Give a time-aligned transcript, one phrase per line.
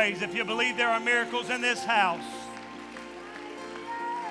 [0.00, 0.22] Praise.
[0.22, 2.24] If you believe there are miracles in this house,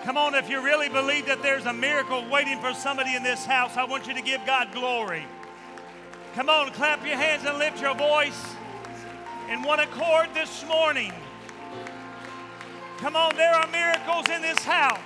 [0.03, 3.45] come on, if you really believe that there's a miracle waiting for somebody in this
[3.45, 5.28] house, I want you to give God glory.
[6.34, 8.56] Come on, clap your hands and lift your voice
[9.48, 11.14] in one accord this morning.
[12.98, 15.00] Come on, there are miracles in this house.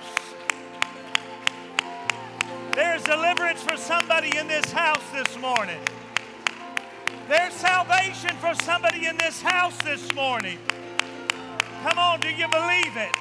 [2.74, 5.82] There's deliverance for somebody in this house this morning.
[7.26, 10.58] There's salvation for somebody in this house this morning.
[11.82, 13.12] Come on, do you believe it?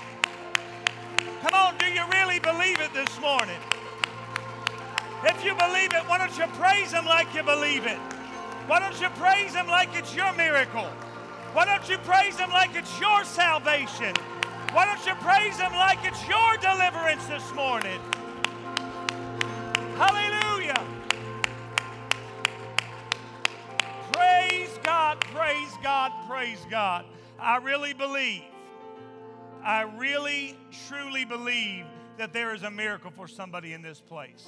[1.41, 3.55] Come on, do you really believe it this morning?
[5.23, 7.97] If you believe it, why don't you praise Him like you believe it?
[8.67, 10.88] Why don't you praise Him like it's your miracle?
[11.53, 14.13] Why don't you praise Him like it's your salvation?
[14.73, 18.01] Why don't you praise Him like it's your deliverance this morning?
[26.03, 27.06] God, praise God.
[27.40, 28.44] I really believe,
[29.64, 30.58] I really,
[30.90, 31.86] truly believe
[32.18, 34.46] that there is a miracle for somebody in this place.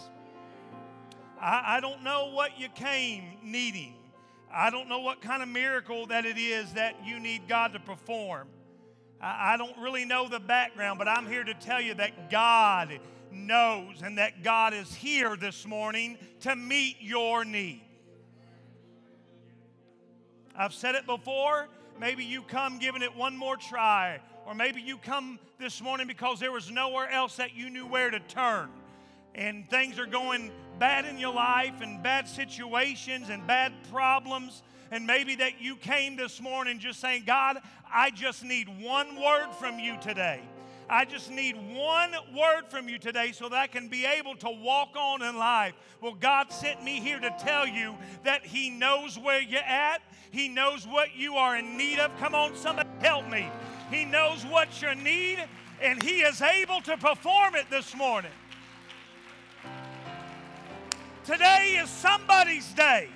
[1.40, 3.94] I, I don't know what you came needing.
[4.54, 7.80] I don't know what kind of miracle that it is that you need God to
[7.80, 8.50] perform.
[9.22, 13.00] I, I don't really know the background, but I'm here to tell you that God
[13.32, 17.85] knows and that God is here this morning to meet your need.
[20.58, 21.68] I've said it before.
[22.00, 24.20] Maybe you come giving it one more try.
[24.46, 28.12] Or maybe you come this morning because there was nowhere else that you knew where
[28.12, 28.70] to turn.
[29.34, 34.64] And things are going bad in your life and bad situations and bad problems.
[34.92, 37.58] And maybe that you came this morning just saying, God,
[37.92, 40.42] I just need one word from you today.
[40.90, 44.50] I just need one word from you today so that I can be able to
[44.50, 45.74] walk on in life.
[46.00, 50.02] Well, God sent me here to tell you that He knows where you're at.
[50.30, 52.12] He knows what you are in need of.
[52.20, 53.50] Come on, somebody help me.
[53.90, 55.44] He knows what you need,
[55.82, 58.32] and He is able to perform it this morning.
[61.24, 63.10] Today is somebody's day.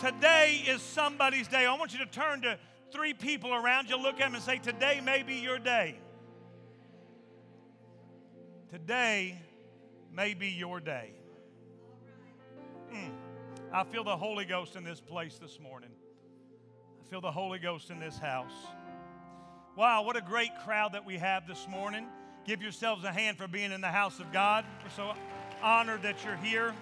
[0.00, 1.66] Today is somebody's day.
[1.66, 2.58] I want you to turn to
[2.96, 5.98] three people around you, look at them and say, Today may be your day.
[8.70, 9.38] Today
[10.12, 11.12] may be your day.
[12.90, 13.10] Mm.
[13.72, 15.90] I feel the Holy Ghost in this place this morning.
[17.04, 18.54] I feel the Holy Ghost in this house.
[19.76, 22.06] Wow, what a great crowd that we have this morning.
[22.46, 24.64] Give yourselves a hand for being in the house of God.
[24.82, 25.12] We're so
[25.62, 26.74] honored that you're here.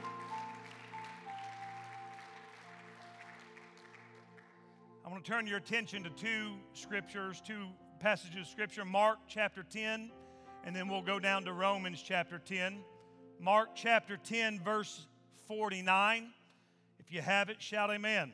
[5.15, 7.69] Want to turn your attention to two scriptures, two
[8.01, 10.11] passages of scripture Mark chapter 10,
[10.65, 12.81] and then we'll go down to Romans chapter 10.
[13.39, 15.07] Mark chapter 10, verse
[15.47, 16.31] 49.
[16.99, 18.33] If you have it, shout amen.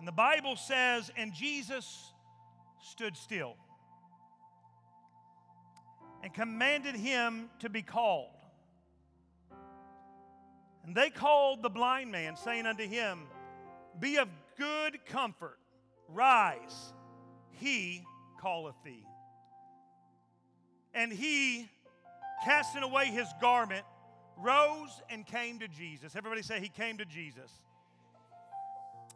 [0.00, 2.12] And the Bible says, And Jesus
[2.82, 3.54] stood still
[6.24, 8.34] and commanded him to be called.
[10.84, 13.28] And they called the blind man, saying unto him,
[14.00, 15.58] Be of good comfort,
[16.08, 16.92] rise,
[17.50, 18.04] he
[18.40, 19.04] calleth thee.
[20.94, 21.68] And he,
[22.44, 23.84] casting away his garment,
[24.36, 26.16] rose and came to Jesus.
[26.16, 27.50] Everybody say, He came to Jesus.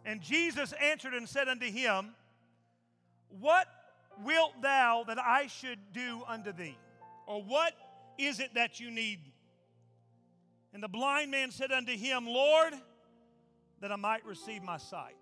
[0.05, 2.11] And Jesus answered and said unto him,
[3.29, 3.67] What
[4.25, 6.77] wilt thou that I should do unto thee?
[7.27, 7.75] Or what
[8.19, 9.21] is it that you need?
[10.73, 12.75] And the blind man said unto him, Lord,
[13.81, 15.17] that I might receive my sight.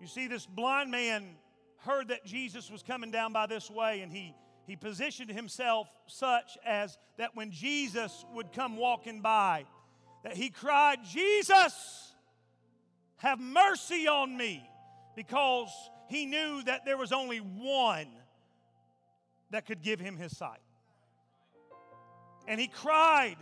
[0.00, 1.36] You see, this blind man
[1.78, 4.34] heard that Jesus was coming down by this way, and he,
[4.66, 9.64] he positioned himself such as that when Jesus would come walking by,
[10.24, 12.12] that he cried, Jesus,
[13.16, 14.68] have mercy on me,
[15.16, 15.70] because
[16.08, 18.08] he knew that there was only one
[19.50, 20.60] that could give him his sight.
[22.46, 23.36] And he cried,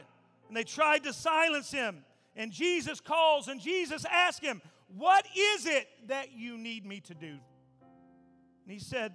[0.48, 2.04] and they tried to silence him.
[2.34, 7.14] And Jesus calls, and Jesus asks him, What is it that you need me to
[7.14, 7.26] do?
[7.28, 9.12] And he said,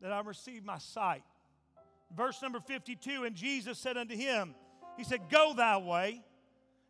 [0.00, 1.22] That I receive my sight.
[2.16, 4.54] Verse number 52 And Jesus said unto him,
[4.96, 6.22] He said, Go thy way,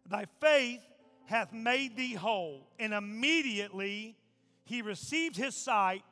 [0.08, 0.80] thy faith
[1.26, 2.68] hath made thee whole.
[2.78, 4.16] And immediately
[4.64, 6.02] he received his sight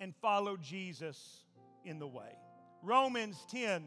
[0.00, 1.44] and followed Jesus
[1.84, 2.36] in the way.
[2.82, 3.84] Romans 10,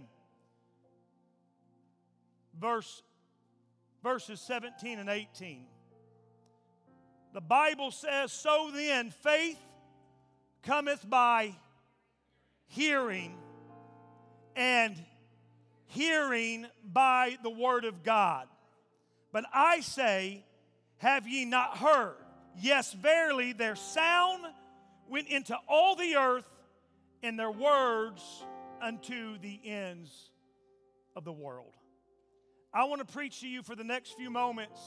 [2.59, 3.03] verse,
[4.03, 5.65] verses 17 and 18.
[7.33, 9.59] The Bible says, So then, faith
[10.63, 11.55] cometh by
[12.67, 13.35] hearing,
[14.55, 14.95] and
[15.87, 18.47] hearing by the word of God.
[19.31, 20.43] But I say,
[20.97, 22.15] Have ye not heard?
[22.59, 24.43] Yes, verily, their sound
[25.07, 26.45] went into all the earth,
[27.23, 28.21] and their words
[28.81, 30.31] unto the ends
[31.15, 31.73] of the world.
[32.73, 34.79] I want to preach to you for the next few moments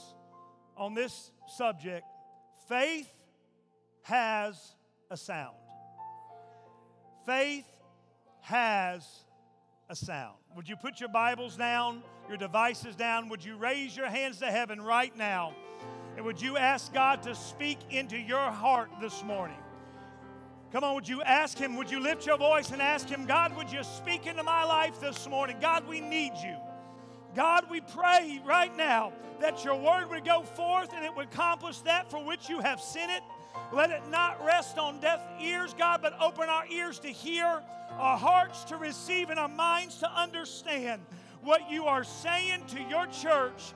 [0.75, 2.05] on this subject.
[2.67, 3.07] Faith
[4.01, 4.75] has
[5.11, 5.55] a sound.
[7.25, 7.65] Faith
[8.41, 9.23] has
[9.89, 10.35] a sound.
[10.55, 13.29] Would you put your Bibles down, your devices down?
[13.29, 15.53] Would you raise your hands to heaven right now?
[16.15, 19.57] And would you ask God to speak into your heart this morning?
[20.71, 21.75] Come on, would you ask Him?
[21.77, 24.99] Would you lift your voice and ask Him, God, would you speak into my life
[24.99, 25.57] this morning?
[25.61, 26.57] God, we need you.
[27.35, 29.11] God, we pray right now
[29.41, 32.79] that your word would go forth and it would accomplish that for which you have
[32.79, 33.21] sent it.
[33.73, 37.61] Let it not rest on deaf ears, God, but open our ears to hear,
[37.91, 41.01] our hearts to receive, and our minds to understand
[41.41, 43.73] what you are saying to your church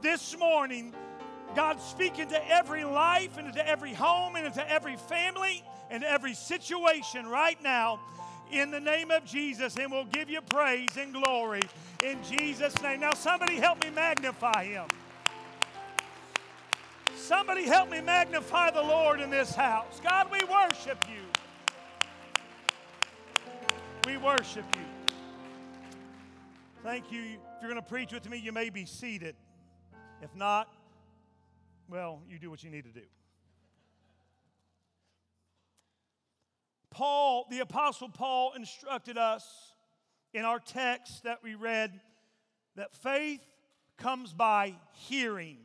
[0.00, 0.94] this morning
[1.54, 6.34] God, speak into every life and into every home and into every family and every
[6.34, 8.00] situation right now
[8.52, 11.62] in the name of Jesus, and we'll give you praise and glory
[12.02, 13.00] in Jesus' name.
[13.00, 14.86] Now, somebody help me magnify him.
[17.16, 20.00] Somebody help me magnify the Lord in this house.
[20.02, 21.22] God, we worship you.
[24.06, 24.84] We worship you.
[26.82, 27.20] Thank you.
[27.22, 29.36] If you're going to preach with me, you may be seated.
[30.20, 30.68] If not,
[31.88, 33.06] well, you do what you need to do.
[36.92, 39.44] Paul, the Apostle Paul, instructed us
[40.32, 41.98] in our text that we read
[42.76, 43.42] that faith
[43.96, 45.58] comes by hearing,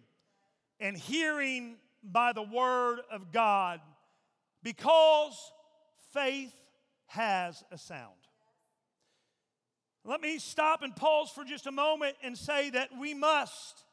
[0.80, 3.82] and hearing by the Word of God,
[4.64, 5.52] because
[6.14, 6.54] faith
[7.08, 8.14] has a sound.
[10.06, 13.84] Let me stop and pause for just a moment and say that we must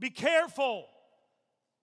[0.00, 0.86] be careful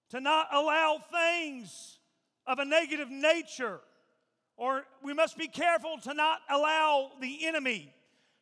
[0.09, 1.99] to not allow things
[2.45, 3.79] of a negative nature,
[4.57, 7.93] or we must be careful to not allow the enemy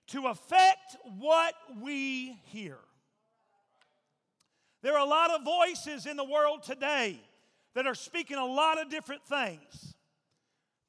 [0.08, 2.78] to affect what we hear.
[4.82, 7.22] There are a lot of voices in the world today
[7.76, 9.94] that are speaking a lot of different things.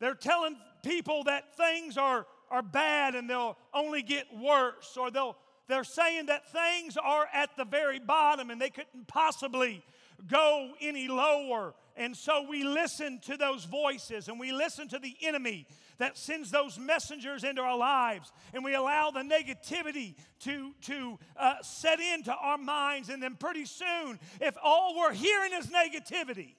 [0.00, 5.37] They're telling people that things are, are bad and they'll only get worse, or they'll,
[5.68, 9.85] they're saying that things are at the very bottom and they couldn't possibly
[10.28, 11.75] go any lower.
[11.96, 15.66] And so we listen to those voices and we listen to the enemy
[15.99, 18.32] that sends those messengers into our lives.
[18.54, 23.08] And we allow the negativity to, to uh, set into our minds.
[23.08, 26.54] And then pretty soon, if all we're hearing is negativity,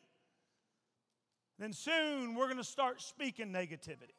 [1.59, 4.15] then soon we're going to start speaking negativity.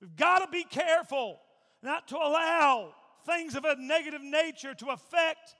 [0.00, 1.40] We've got to be careful
[1.82, 5.54] not to allow things of a negative nature to affect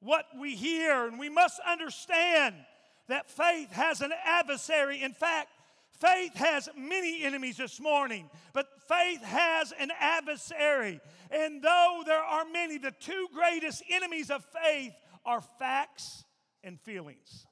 [0.00, 2.54] what we hear, and we must understand
[3.10, 5.02] that faith has an adversary.
[5.02, 5.48] In fact,
[6.00, 11.00] faith has many enemies this morning, but faith has an adversary.
[11.30, 14.92] And though there are many, the two greatest enemies of faith
[15.24, 16.24] are facts
[16.64, 17.46] and feelings.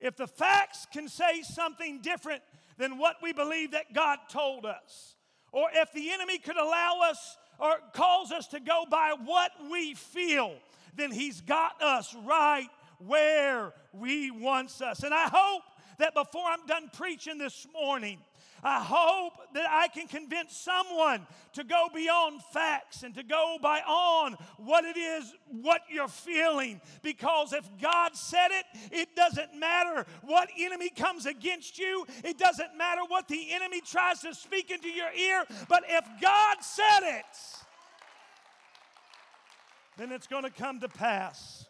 [0.00, 2.42] If the facts can say something different
[2.76, 5.16] than what we believe that God told us,
[5.52, 9.94] or if the enemy could allow us or calls us to go by what we
[9.94, 10.54] feel,
[10.96, 13.72] then He's got us right where
[14.04, 15.02] He wants us.
[15.02, 15.62] And I hope
[15.98, 18.18] that before I'm done preaching this morning,
[18.64, 23.80] I hope that I can convince someone to go beyond facts and to go by
[23.80, 26.80] on what it is, what you're feeling.
[27.02, 32.74] Because if God said it, it doesn't matter what enemy comes against you, it doesn't
[32.76, 37.24] matter what the enemy tries to speak into your ear, but if God said it,
[39.98, 41.63] then it's going to come to pass.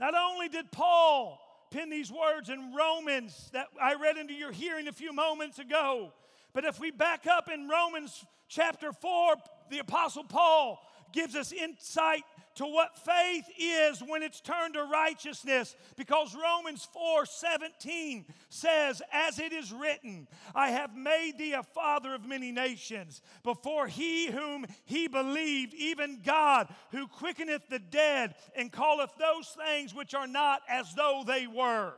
[0.00, 1.38] Not only did Paul
[1.70, 6.14] pen these words in Romans that I read into your hearing a few moments ago.
[6.54, 9.34] But if we back up in Romans chapter 4,
[9.70, 10.80] the Apostle Paul
[11.12, 12.24] gives us insight
[12.60, 19.38] to what faith is when it's turned to righteousness because Romans 4 17 says, As
[19.38, 24.66] it is written, I have made thee a father of many nations, before he whom
[24.84, 30.60] he believed, even God, who quickeneth the dead and calleth those things which are not
[30.68, 31.94] as though they were.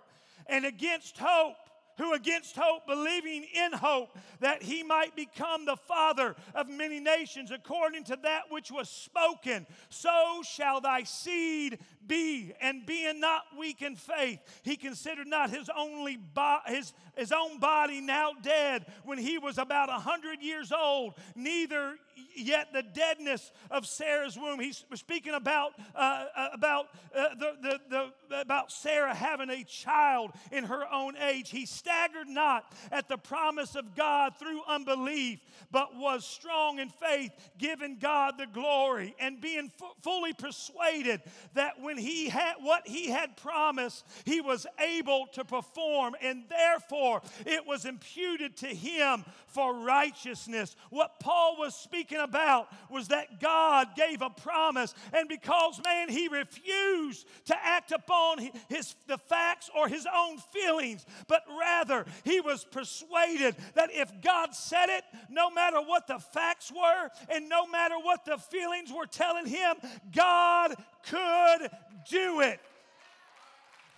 [0.46, 1.56] And against hope,
[1.98, 7.50] who against hope, believing in hope, that he might become the father of many nations,
[7.50, 12.52] according to that which was spoken, so shall thy seed be.
[12.60, 17.58] And being not weak in faith, he considered not his only bo- his, his own
[17.58, 21.96] body now dead when he was about a hundred years old, neither
[22.36, 24.60] yet the deadness of Sarah's womb.
[24.60, 27.80] He's speaking about, uh, uh, about, uh, the, the,
[28.28, 31.50] the, about Sarah having a child in her own age.
[31.50, 35.40] He staggered not at the promise of God through unbelief,
[35.70, 39.70] but was strong in faith, giving God the glory and being
[40.02, 41.22] fully persuaded
[41.54, 47.22] that when he had what he had promised, he was able to perform, and therefore
[47.46, 50.76] it was imputed to him for righteousness.
[50.90, 56.26] What Paul was speaking about was that God gave a promise, and because man he
[56.28, 62.64] refused to act upon his the facts or his own feelings, but rather he was
[62.64, 67.94] persuaded that if God said it, no matter what the facts were and no matter
[68.02, 69.76] what the feelings were telling him,
[70.14, 70.74] God
[71.08, 71.70] could
[72.10, 72.60] do it.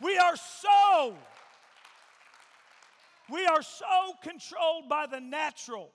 [0.02, 1.14] We are so
[3.30, 5.90] we are so controlled by the natural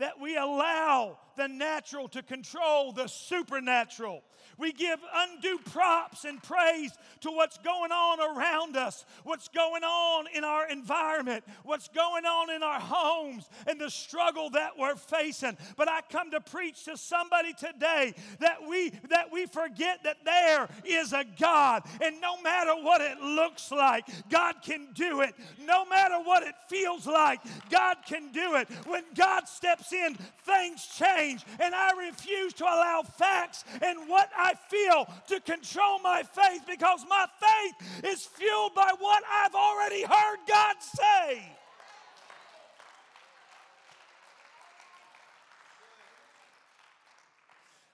[0.00, 4.22] that we allow the natural to control the supernatural.
[4.60, 10.26] We give undue props and praise to what's going on around us, what's going on
[10.34, 15.56] in our environment, what's going on in our homes, and the struggle that we're facing.
[15.78, 20.68] But I come to preach to somebody today that we that we forget that there
[20.84, 25.34] is a God, and no matter what it looks like, God can do it.
[25.64, 27.40] No matter what it feels like,
[27.70, 28.68] God can do it.
[28.86, 34.49] When God steps in, things change, and I refuse to allow facts and what I
[34.68, 40.38] feel to control my faith because my faith is fueled by what I've already heard
[40.48, 41.56] God say.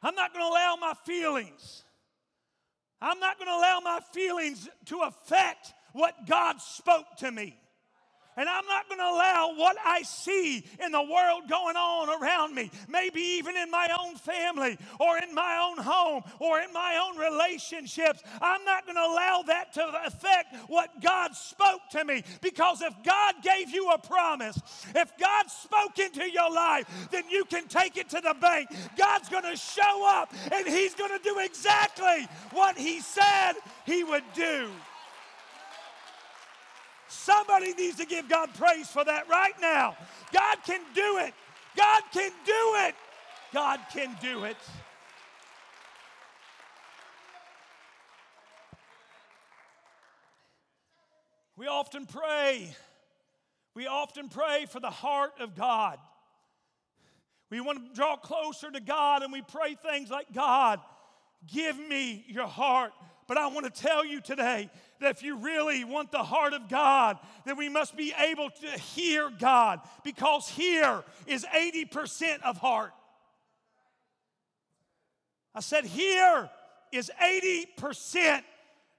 [0.02, 1.82] I'm not going to allow my feelings.
[3.00, 7.58] I'm not going to allow my feelings to affect what God spoke to me.
[8.36, 12.54] And I'm not going to allow what I see in the world going on around
[12.54, 17.02] me, maybe even in my own family or in my own home or in my
[17.02, 18.22] own relationships.
[18.42, 22.94] I'm not going to allow that to affect what God spoke to me because if
[23.02, 24.60] God gave you a promise,
[24.94, 28.68] if God spoke into your life, then you can take it to the bank.
[28.98, 33.54] God's going to show up and He's going to do exactly what He said
[33.86, 34.68] He would do.
[37.16, 39.96] Somebody needs to give God praise for that right now.
[40.32, 41.32] God can do it.
[41.76, 42.94] God can do it.
[43.52, 44.56] God can do it.
[51.56, 52.76] We often pray.
[53.74, 55.98] We often pray for the heart of God.
[57.50, 60.80] We want to draw closer to God and we pray things like, God,
[61.46, 62.92] give me your heart.
[63.26, 64.70] But I want to tell you today
[65.00, 68.66] that if you really want the heart of God, then we must be able to
[68.78, 72.92] hear God because here is 80% of heart.
[75.54, 76.50] I said, here
[76.92, 78.42] is 80%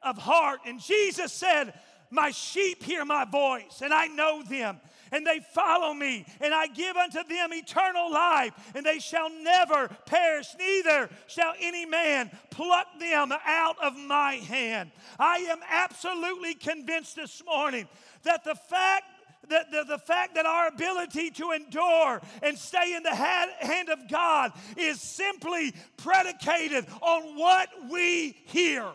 [0.01, 0.61] of heart.
[0.65, 1.73] And Jesus said,
[2.09, 4.79] My sheep hear my voice, and I know them,
[5.11, 9.89] and they follow me, and I give unto them eternal life, and they shall never
[10.05, 14.91] perish, neither shall any man pluck them out of my hand.
[15.19, 17.87] I am absolutely convinced this morning
[18.23, 19.05] that the fact
[19.49, 23.87] the, the, the, fact that our ability to endure and stay in the hand, hand
[23.87, 28.87] of God is simply predicated on what we hear.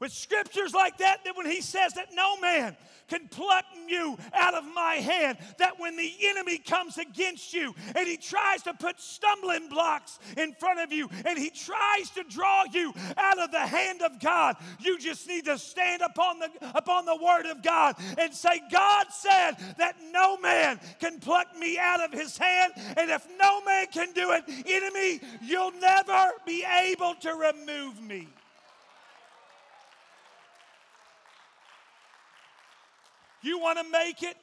[0.00, 2.76] With scriptures like that, that when he says that no man
[3.08, 8.06] can pluck you out of my hand, that when the enemy comes against you and
[8.06, 12.64] he tries to put stumbling blocks in front of you and he tries to draw
[12.72, 17.04] you out of the hand of God, you just need to stand upon the, upon
[17.04, 22.00] the word of God and say, God said that no man can pluck me out
[22.00, 27.14] of his hand, and if no man can do it, enemy, you'll never be able
[27.16, 28.28] to remove me.
[33.42, 34.36] You want to make it?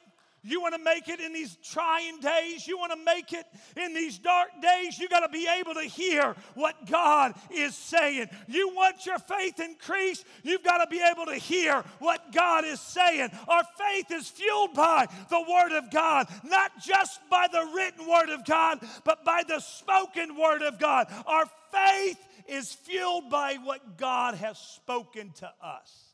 [0.46, 2.68] You want to make it in these trying days?
[2.68, 3.44] You want to make it
[3.76, 4.96] in these dark days?
[4.96, 8.28] You got to be able to hear what God is saying.
[8.46, 10.24] You want your faith increased?
[10.44, 13.30] You've got to be able to hear what God is saying.
[13.48, 18.28] Our faith is fueled by the Word of God, not just by the written Word
[18.30, 21.08] of God, but by the spoken Word of God.
[21.26, 26.05] Our faith is fueled by what God has spoken to us.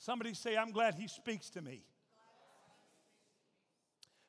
[0.00, 1.82] Somebody say, I'm glad he speaks to me.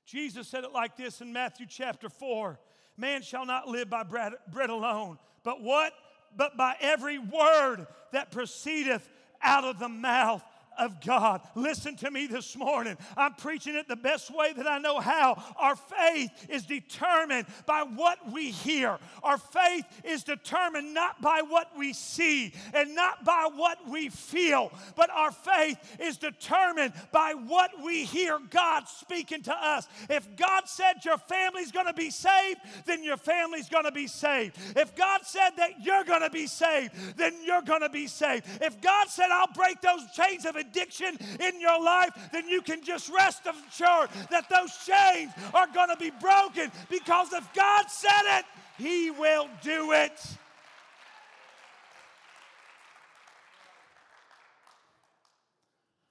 [0.06, 2.60] Jesus said it like this in Matthew chapter 4
[2.98, 5.94] Man shall not live by bread, bread alone, but what?
[6.36, 9.08] But by every word that proceedeth
[9.42, 10.44] out of the mouth
[10.78, 11.42] of God.
[11.56, 12.98] Listen to me this morning.
[13.18, 15.42] I'm preaching it the best way that I know how.
[15.58, 18.98] Our faith is determined by what we hear.
[19.24, 24.72] Our faith is determined not by what we see and not by what we feel,
[24.96, 29.88] but our faith is determined by what we hear God speaking to us.
[30.10, 34.08] If God said your family's going to be saved, then your family's going to be
[34.08, 34.58] saved.
[34.76, 38.46] If God said that you're going to be saved, then you're going to be saved.
[38.62, 42.84] If God said, I'll break those chains of addiction in your life, then you can
[42.84, 48.40] just rest assured that those chains are going to be broken because if God said
[48.40, 48.46] it,
[48.78, 50.20] He will do it.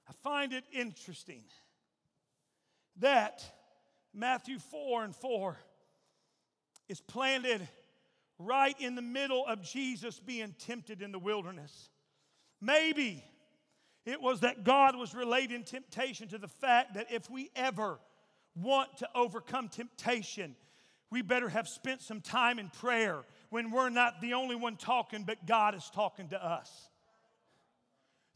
[0.07, 1.43] I find it interesting
[2.99, 3.43] that
[4.13, 5.57] Matthew 4 and 4
[6.89, 7.67] is planted
[8.37, 11.89] right in the middle of Jesus being tempted in the wilderness.
[12.59, 13.23] Maybe
[14.05, 17.99] it was that God was relating temptation to the fact that if we ever
[18.55, 20.55] want to overcome temptation,
[21.09, 25.23] we better have spent some time in prayer when we're not the only one talking,
[25.23, 26.89] but God is talking to us.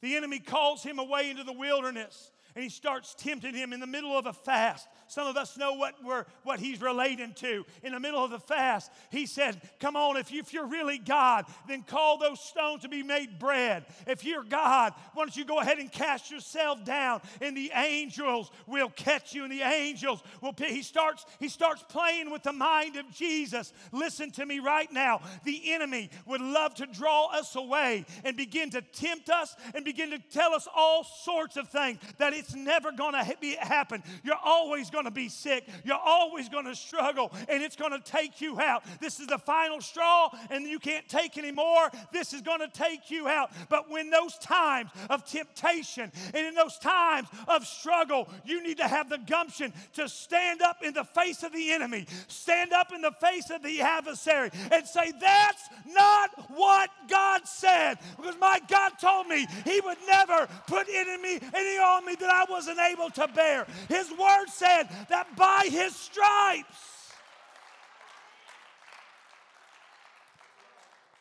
[0.02, 3.88] The enemy calls him away into the wilderness and he starts tempting him in the
[3.88, 4.88] middle of a fast.
[5.08, 7.66] Some of us know what, we're, what he's relating to.
[7.84, 10.98] In the middle of the fast, he said, Come on, if, you, if you're really
[10.98, 13.86] God, then call those stones to be made bread.
[14.08, 18.50] If you're God, why don't you go ahead and cast yourself down, and the angels
[18.66, 20.54] will catch you, and the angels will.
[20.54, 20.70] Pick.
[20.70, 23.74] He starts, he starts playing with the mind of Jesus.
[23.92, 25.22] Listen to me right now.
[25.44, 30.12] The enemy would love to draw us away and begin to tempt us and begin
[30.12, 33.24] to tell us all sorts of things that it's never going to
[33.60, 34.04] happen.
[34.24, 35.68] You're always going to be sick.
[35.84, 38.84] You're always going to struggle, and it's going to take you out.
[39.00, 41.90] This is the final straw, and you can't take anymore.
[42.12, 43.52] This is going to take you out.
[43.70, 48.88] But when those times of temptation and in those times of struggle, you need to
[48.88, 53.02] have the gumption to stand up in the face of the enemy, stand up in
[53.02, 57.96] the face of the adversary, and say, That's not what God said.
[58.18, 62.46] Because my God told me He would never put enemy any on me that I
[62.50, 63.66] wasn't able to bear.
[63.88, 67.12] His word said, that by his stripes,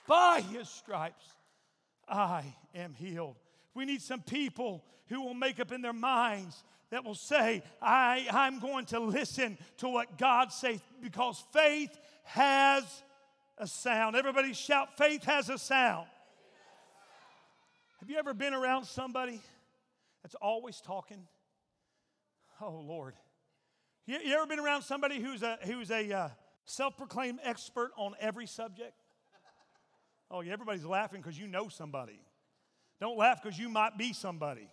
[0.07, 1.25] by his stripes,
[2.09, 3.37] I am healed.
[3.75, 8.27] We need some people who will make up in their minds that will say, I,
[8.31, 12.85] I'm going to listen to what God says because faith has
[13.59, 14.17] a sound.
[14.17, 16.07] Everybody shout, faith has a sound.
[18.01, 19.41] Have you ever been around somebody
[20.25, 21.29] that's always talking?
[22.59, 23.15] Oh, Lord.
[24.07, 26.29] You, you ever been around somebody who's a, who's a uh,
[26.65, 28.95] self proclaimed expert on every subject?
[30.31, 32.19] Oh, yeah, everybody's laughing because you know somebody.
[33.01, 34.67] Don't laugh because you might be somebody.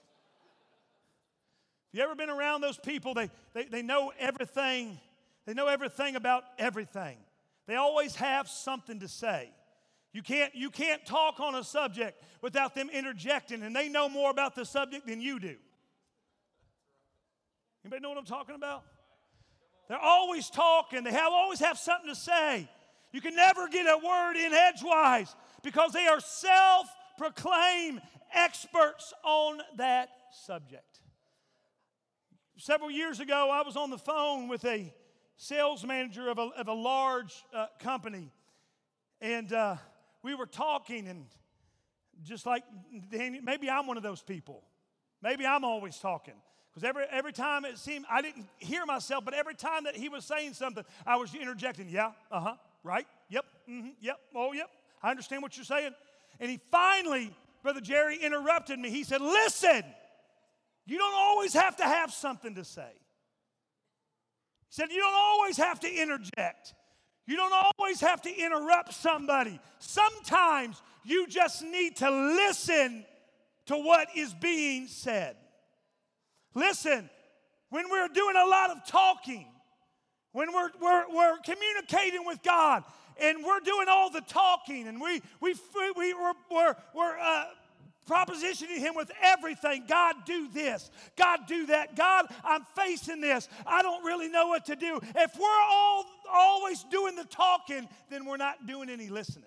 [1.91, 3.13] If You ever been around those people?
[3.13, 4.97] They, they, they know everything.
[5.45, 7.17] They know everything about everything.
[7.67, 9.49] They always have something to say.
[10.13, 14.29] You can't, you can't talk on a subject without them interjecting, and they know more
[14.29, 15.55] about the subject than you do.
[17.83, 18.83] Anybody know what I'm talking about?
[19.87, 22.69] They're always talking, they have, always have something to say.
[23.11, 28.01] You can never get a word in edgewise because they are self proclaimed
[28.33, 30.09] experts on that
[30.45, 31.01] subject.
[32.57, 34.93] Several years ago, I was on the phone with a
[35.35, 38.31] sales manager of a, of a large uh, company,
[39.19, 39.77] and uh,
[40.23, 41.25] we were talking, and
[42.23, 42.63] just like
[43.11, 44.63] Daniel, maybe I'm one of those people.
[45.21, 46.35] Maybe I'm always talking.
[46.71, 50.07] Because every, every time it seemed, I didn't hear myself, but every time that he
[50.07, 54.69] was saying something, I was interjecting, yeah, uh huh, right, yep, mm-hmm, yep, oh, yep,
[55.03, 55.91] I understand what you're saying.
[56.39, 57.31] And he finally,
[57.61, 58.89] Brother Jerry, interrupted me.
[58.89, 59.83] He said, listen,
[60.85, 62.89] you don't always have to have something to say.
[64.69, 66.73] He said, you don't always have to interject.
[67.27, 69.59] You don't always have to interrupt somebody.
[69.79, 73.05] Sometimes you just need to listen
[73.67, 75.35] to what is being said.
[76.53, 77.09] Listen,
[77.69, 79.47] when we're doing a lot of talking,
[80.33, 82.83] when we're, we're, we're communicating with God
[83.21, 85.55] and we're doing all the talking and we, we,
[85.95, 87.45] we, we're, we're, we're uh,
[88.11, 90.91] propositioning Him with everything God, do this.
[91.15, 91.95] God, do that.
[91.95, 93.47] God, I'm facing this.
[93.65, 94.99] I don't really know what to do.
[95.15, 99.45] If we're all always doing the talking, then we're not doing any listening.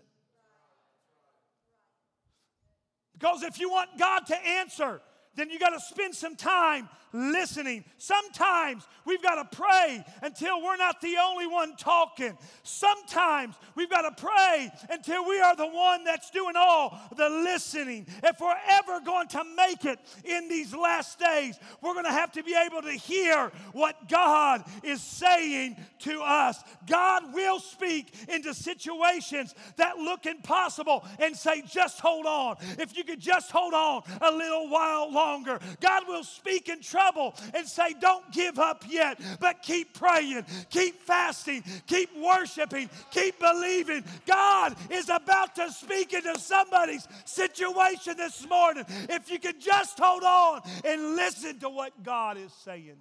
[3.12, 5.00] Because if you want God to answer,
[5.36, 7.84] then you got to spend some time listening.
[7.96, 12.36] Sometimes we've got to pray until we're not the only one talking.
[12.64, 18.06] Sometimes we've got to pray until we are the one that's doing all the listening.
[18.24, 22.32] If we're ever going to make it in these last days, we're going to have
[22.32, 26.62] to be able to hear what God is saying to us.
[26.86, 32.56] God will speak into situations that look impossible and say, just hold on.
[32.78, 37.03] If you could just hold on a little while longer, God will speak and trouble
[37.04, 43.38] trouble and say, Don't give up yet, but keep praying, keep fasting, keep worshiping, keep
[43.38, 44.04] believing.
[44.26, 48.84] God is about to speak into somebody's situation this morning.
[48.88, 52.96] If you could just hold on and listen to what God is saying.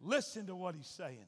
[0.00, 1.26] Listen to what He's saying.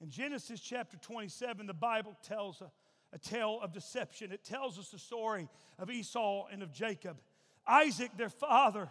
[0.00, 2.70] In Genesis chapter 27, the Bible tells a,
[3.12, 4.32] a tale of deception.
[4.32, 7.18] It tells us the story of Esau and of Jacob.
[7.66, 8.88] Isaac, their father,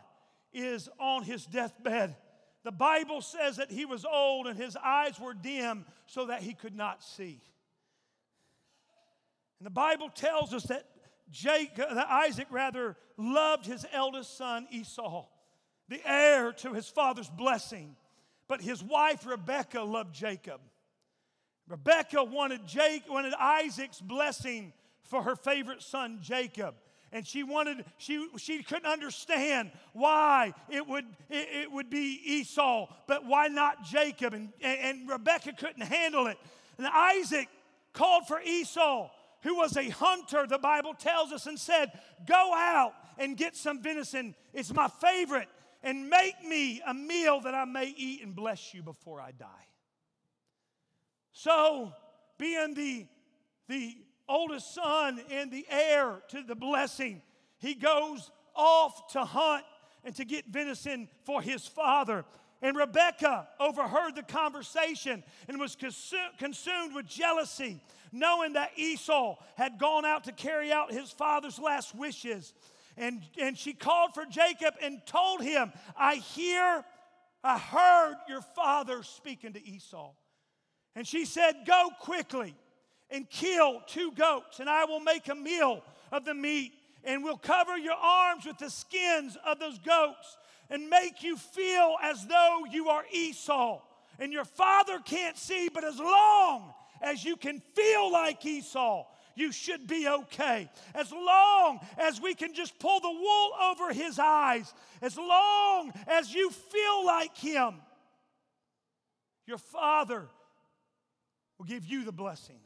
[0.53, 2.15] is on his deathbed.
[2.63, 6.53] The Bible says that he was old and his eyes were dim so that he
[6.53, 7.41] could not see.
[9.59, 10.85] And the Bible tells us that
[11.31, 15.25] Jacob, uh, that Isaac rather loved his eldest son Esau,
[15.87, 17.95] the heir to his father's blessing.
[18.47, 20.59] But his wife Rebekah loved Jacob.
[21.67, 26.75] Rebekah wanted Jake wanted Isaac's blessing for her favorite son Jacob
[27.11, 32.87] and she wanted she she couldn't understand why it would it, it would be esau
[33.07, 34.33] but why not jacob?
[34.33, 36.37] And, and, and rebecca couldn't handle it.
[36.77, 37.47] And isaac
[37.93, 39.09] called for esau
[39.43, 41.91] who was a hunter the bible tells us and said
[42.27, 44.35] go out and get some venison.
[44.53, 45.47] It's my favorite.
[45.83, 49.67] And make me a meal that i may eat and bless you before i die.
[51.33, 51.93] So
[52.37, 53.07] being the
[53.67, 53.97] the
[54.31, 57.21] oldest son and the heir to the blessing,
[57.59, 59.63] he goes off to hunt
[60.03, 62.25] and to get venison for his father.
[62.61, 70.05] And Rebecca overheard the conversation and was consumed with jealousy, knowing that Esau had gone
[70.05, 72.53] out to carry out his father's last wishes.
[72.97, 76.83] And, and she called for Jacob and told him, I hear,
[77.43, 80.11] I heard your father speaking to Esau.
[80.95, 82.55] And she said, Go quickly
[83.11, 87.37] and kill two goats, and I will make a meal of the meat, and will
[87.37, 90.37] cover your arms with the skins of those goats,
[90.69, 93.81] and make you feel as though you are Esau.
[94.19, 99.51] And your father can't see, but as long as you can feel like Esau, you
[99.51, 100.69] should be okay.
[100.93, 104.71] As long as we can just pull the wool over his eyes,
[105.01, 107.75] as long as you feel like him,
[109.47, 110.27] your father
[111.57, 112.59] will give you the blessing.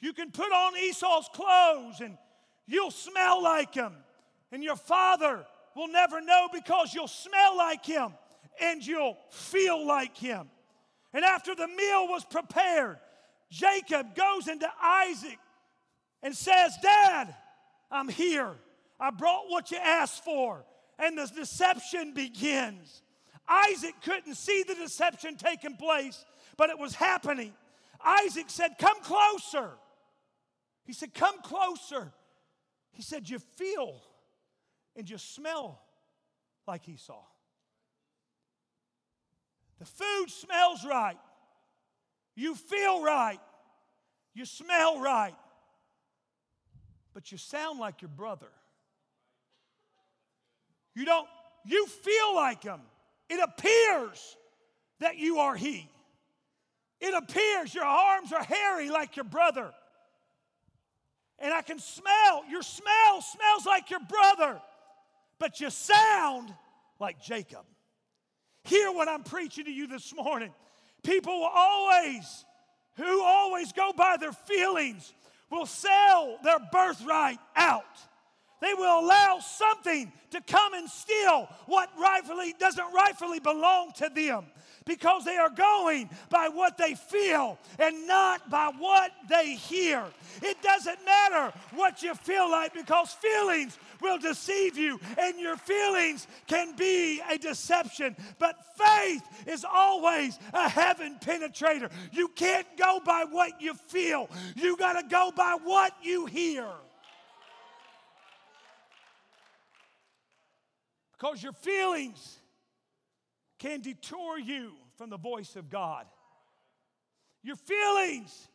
[0.00, 2.16] You can put on Esau's clothes and
[2.66, 3.92] you'll smell like him.
[4.52, 8.12] And your father will never know because you'll smell like him
[8.60, 10.48] and you'll feel like him.
[11.12, 12.98] And after the meal was prepared,
[13.50, 15.38] Jacob goes into Isaac
[16.22, 17.34] and says, Dad,
[17.90, 18.52] I'm here.
[18.98, 20.64] I brought what you asked for.
[20.98, 23.02] And the deception begins.
[23.48, 26.24] Isaac couldn't see the deception taking place,
[26.56, 27.52] but it was happening.
[28.04, 29.70] Isaac said, Come closer.
[30.86, 32.12] He said, Come closer.
[32.92, 34.00] He said, You feel
[34.96, 35.80] and you smell
[36.66, 37.22] like Esau.
[39.78, 41.18] The food smells right.
[42.34, 43.38] You feel right.
[44.34, 45.34] You smell right.
[47.12, 48.48] But you sound like your brother.
[50.94, 51.28] You don't,
[51.66, 52.80] you feel like him.
[53.28, 54.36] It appears
[55.00, 55.90] that you are he.
[57.00, 59.72] It appears your arms are hairy like your brother.
[61.38, 64.60] And I can smell, your smell smells like your brother,
[65.38, 66.52] but you sound
[66.98, 67.64] like Jacob.
[68.64, 70.52] Hear what I'm preaching to you this morning.
[71.02, 72.44] People will always,
[72.96, 75.14] who always go by their feelings,
[75.50, 77.84] will sell their birthright out.
[78.60, 84.46] They will allow something to come and steal what rightfully doesn't rightfully belong to them
[84.86, 90.04] because they are going by what they feel and not by what they hear.
[90.40, 96.26] It doesn't matter what you feel like because feelings will deceive you and your feelings
[96.46, 98.16] can be a deception.
[98.38, 101.90] But faith is always a heaven penetrator.
[102.12, 106.66] You can't go by what you feel, you got to go by what you hear.
[111.18, 112.38] Because your feelings
[113.58, 116.06] can detour you from the voice of God.
[117.42, 118.48] Your feelings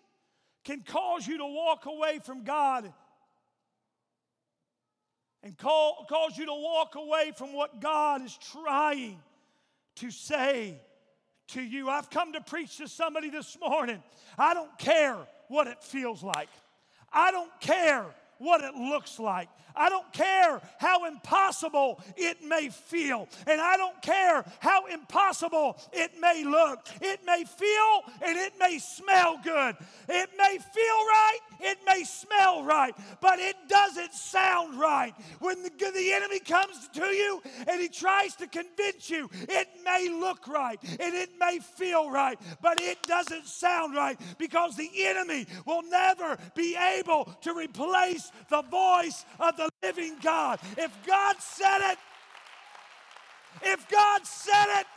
[0.64, 2.92] can cause you to walk away from God
[5.44, 9.18] and call, cause you to walk away from what God is trying
[9.96, 10.80] to say
[11.50, 11.90] to you.
[11.90, 14.04] I've come to preach to somebody this morning.
[14.38, 16.50] I don't care what it feels like,
[17.12, 18.06] I don't care
[18.38, 19.50] what it looks like.
[19.76, 26.12] I don't care how impossible it may feel, and I don't care how impossible it
[26.20, 26.88] may look.
[27.02, 29.76] It may feel and it may smell good.
[30.10, 35.14] It may feel right, it may smell right, but it doesn't sound right.
[35.40, 40.10] When the, the enemy comes to you and he tries to convince you, it may
[40.10, 45.46] look right and it may feel right, but it doesn't sound right because the enemy
[45.66, 50.60] will never be able to replace the voice of the living God.
[50.78, 51.98] If God said it,
[53.64, 54.88] if God said it,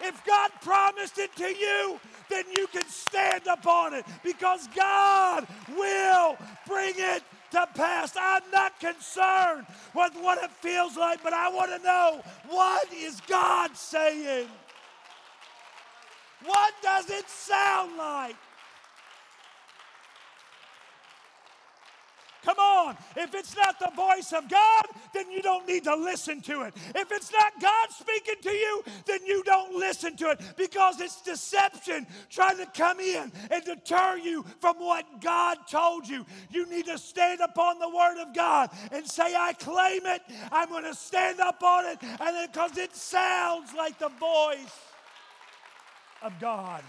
[0.00, 1.98] if God promised it to you,
[2.28, 8.14] then you can stand upon it because God will bring it to pass.
[8.20, 13.20] I'm not concerned with what it feels like, but I want to know what is
[13.22, 14.48] God saying?
[16.44, 18.36] What does it sound like?
[22.46, 22.96] Come on.
[23.16, 26.74] If it's not the voice of God, then you don't need to listen to it.
[26.94, 31.20] If it's not God speaking to you, then you don't listen to it because it's
[31.22, 36.24] deception trying to come in and deter you from what God told you.
[36.48, 40.22] You need to stand upon the word of God and say, I claim it.
[40.52, 41.98] I'm going to stand up on it.
[42.00, 44.78] And because it sounds like the voice
[46.22, 46.84] of God.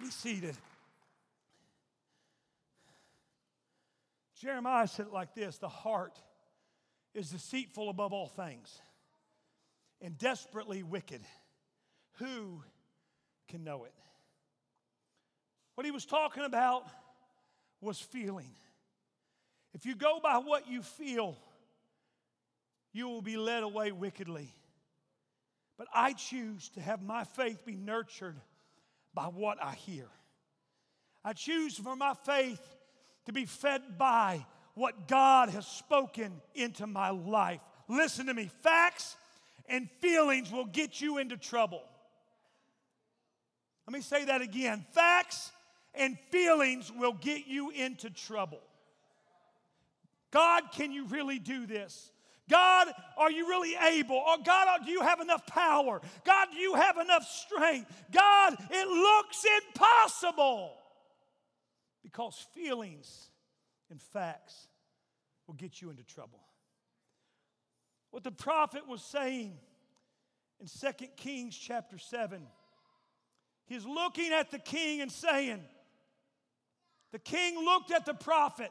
[0.00, 0.56] Be seated.
[4.40, 6.20] Jeremiah said it like this The heart
[7.14, 8.80] is deceitful above all things
[10.00, 11.22] and desperately wicked.
[12.18, 12.62] Who
[13.48, 13.94] can know it?
[15.74, 16.84] What he was talking about
[17.80, 18.50] was feeling.
[19.74, 21.36] If you go by what you feel,
[22.92, 24.52] you will be led away wickedly.
[25.76, 28.36] But I choose to have my faith be nurtured
[29.18, 30.06] by what I hear.
[31.24, 32.60] I choose for my faith
[33.26, 37.60] to be fed by what God has spoken into my life.
[37.88, 39.16] Listen to me facts
[39.68, 41.82] and feelings will get you into trouble.
[43.88, 45.50] Let me say that again facts
[45.96, 48.60] and feelings will get you into trouble.
[50.30, 52.12] God, can you really do this?
[52.48, 54.16] God, are you really able?
[54.16, 56.00] Or God, uh, do you have enough power?
[56.24, 57.92] God, do you have enough strength?
[58.12, 60.72] God, it looks impossible.
[62.02, 63.30] Because feelings
[63.90, 64.68] and facts
[65.46, 66.40] will get you into trouble.
[68.10, 69.52] What the prophet was saying
[70.60, 72.42] in 2 Kings chapter 7,
[73.66, 75.60] he's looking at the king and saying,
[77.12, 78.70] the king looked at the prophet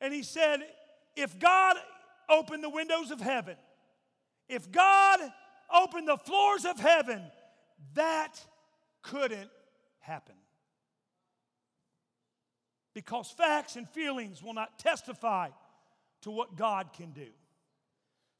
[0.00, 0.60] and he said,
[1.16, 1.76] If God
[2.28, 3.56] open the windows of heaven,
[4.48, 5.20] if God
[5.74, 7.22] opened the floors of heaven,
[7.94, 8.40] that
[9.02, 9.50] couldn't
[10.00, 10.34] happen.
[12.94, 15.48] Because facts and feelings will not testify
[16.22, 17.28] to what God can do.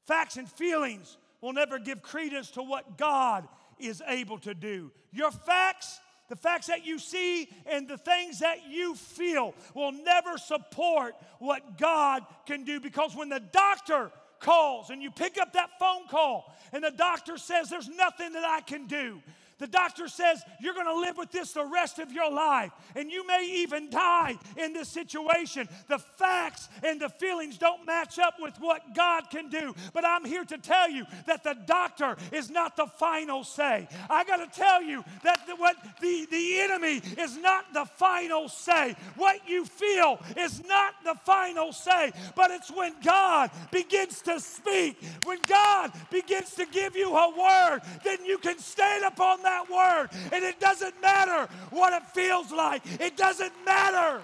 [0.05, 3.47] Facts and feelings will never give credence to what God
[3.79, 4.91] is able to do.
[5.11, 10.37] Your facts the facts that you see and the things that you feel will never
[10.37, 12.79] support what God can do.
[12.79, 17.37] Because when the doctor calls and you pick up that phone call and the doctor
[17.37, 19.21] says, There's nothing that I can do,
[19.63, 23.09] The doctor says you're going to live with this the rest of your life, and
[23.09, 25.69] you may even die in this situation.
[25.87, 29.73] The facts and the feelings don't match up with what God can do.
[29.93, 33.87] But I'm here to tell you that the doctor is not the final say.
[34.09, 38.49] I got to tell you that the, what the, the enemy is not the final
[38.49, 38.97] say.
[39.15, 45.01] What you feel is not the final say, but it's when God begins to speak,
[45.23, 50.09] when God begins to give you a word, then you can stand upon that word.
[50.31, 54.21] And it doesn't matter what it feels like, it doesn't matter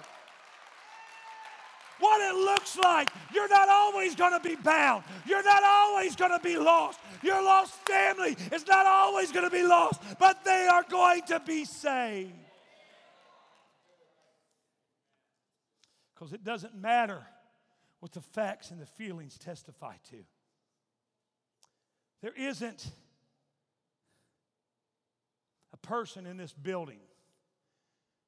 [2.00, 3.10] what it looks like.
[3.32, 5.04] You're not always going to be bound.
[5.26, 6.98] You're not always going to be lost.
[7.22, 11.40] Your lost family is not always going to be lost, but they are going to
[11.40, 12.32] be saved.
[16.14, 17.22] Because it doesn't matter
[18.00, 20.16] what the facts and the feelings testify to.
[22.22, 22.86] There isn't
[25.82, 27.00] person in this building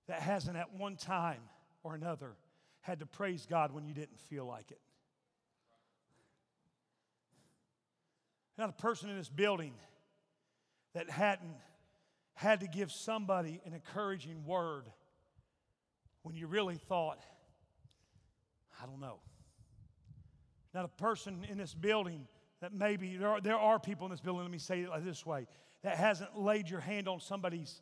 [0.08, 1.40] that hasn't at one time
[1.82, 2.36] or another
[2.80, 4.80] had to praise God when you didn't feel like it.
[8.58, 9.74] Not a person in this building
[10.94, 11.56] that hadn't
[12.34, 14.84] had to give somebody an encouraging word
[16.22, 17.20] when you really thought,
[18.82, 19.20] I don't know.
[20.74, 22.26] Not a person in this building
[22.60, 25.26] that maybe, there are, there are people in this building, let me say it this
[25.26, 25.46] way,
[25.82, 27.80] that hasn't laid your hand on somebody's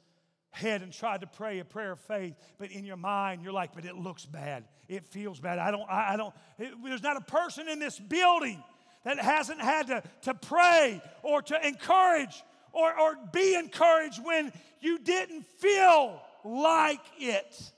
[0.50, 3.74] head and tried to pray a prayer of faith, but in your mind you're like,
[3.74, 4.64] but it looks bad.
[4.88, 5.58] It feels bad.
[5.58, 8.62] I don't, I, I don't, it, there's not a person in this building
[9.04, 14.98] that hasn't had to, to pray or to encourage or, or be encouraged when you
[14.98, 17.72] didn't feel like it.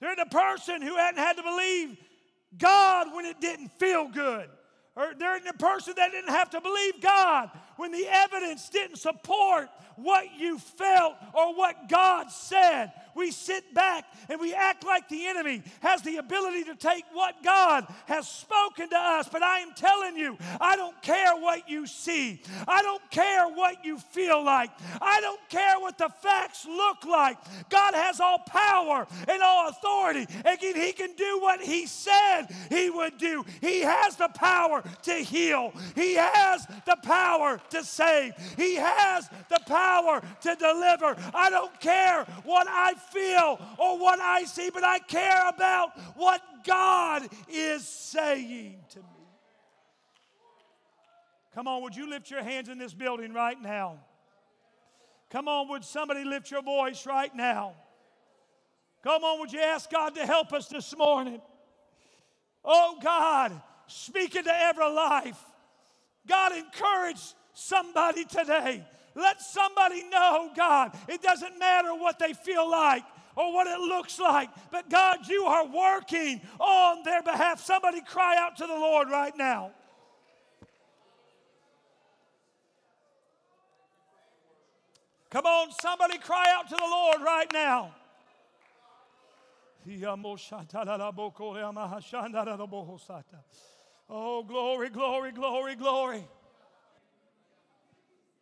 [0.00, 1.96] There's a person who hadn't had to believe
[2.56, 4.48] God when it didn't feel good.
[4.96, 8.98] Or there isn't a person that didn't have to believe God when the evidence didn't
[8.98, 12.92] support what you felt or what God said.
[13.14, 17.42] We sit back and we act like the enemy has the ability to take what
[17.42, 19.28] God has spoken to us.
[19.28, 23.84] But I am telling you, I don't care what you see, I don't care what
[23.84, 27.36] you feel like, I don't care what the facts look like.
[27.68, 32.90] God has all power and all authority, and He can do what He said He
[32.90, 33.44] would do.
[33.60, 39.60] He has the power to heal, He has the power to save, He has the
[39.66, 41.16] power to deliver.
[41.34, 46.42] I don't care what I feel or what I see, but I care about what
[46.64, 49.04] God is saying to me.
[51.54, 53.98] Come on, would you lift your hands in this building right now?
[55.30, 57.74] Come on, would somebody lift your voice right now?
[59.02, 61.40] Come on, would you ask God to help us this morning?
[62.64, 65.38] Oh God, speak into every life.
[66.28, 67.20] God, encourage
[67.60, 68.84] somebody today.
[69.14, 73.02] Let somebody know, God, it doesn't matter what they feel like
[73.36, 77.60] or what it looks like, but God, you are working on their behalf.
[77.60, 79.72] Somebody cry out to the Lord right now.
[85.30, 87.94] Come on, somebody cry out to the Lord right now.
[94.08, 96.24] Oh, glory, glory, glory, glory.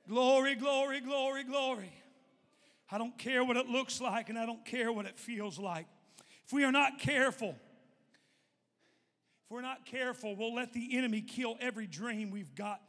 [0.08, 1.92] Glory, glory, glory, glory.
[2.90, 5.86] I don't care what it looks like and I don't care what it feels like.
[6.46, 11.86] If we are not careful, if we're not careful, we'll let the enemy kill every
[11.86, 12.80] dream we've got.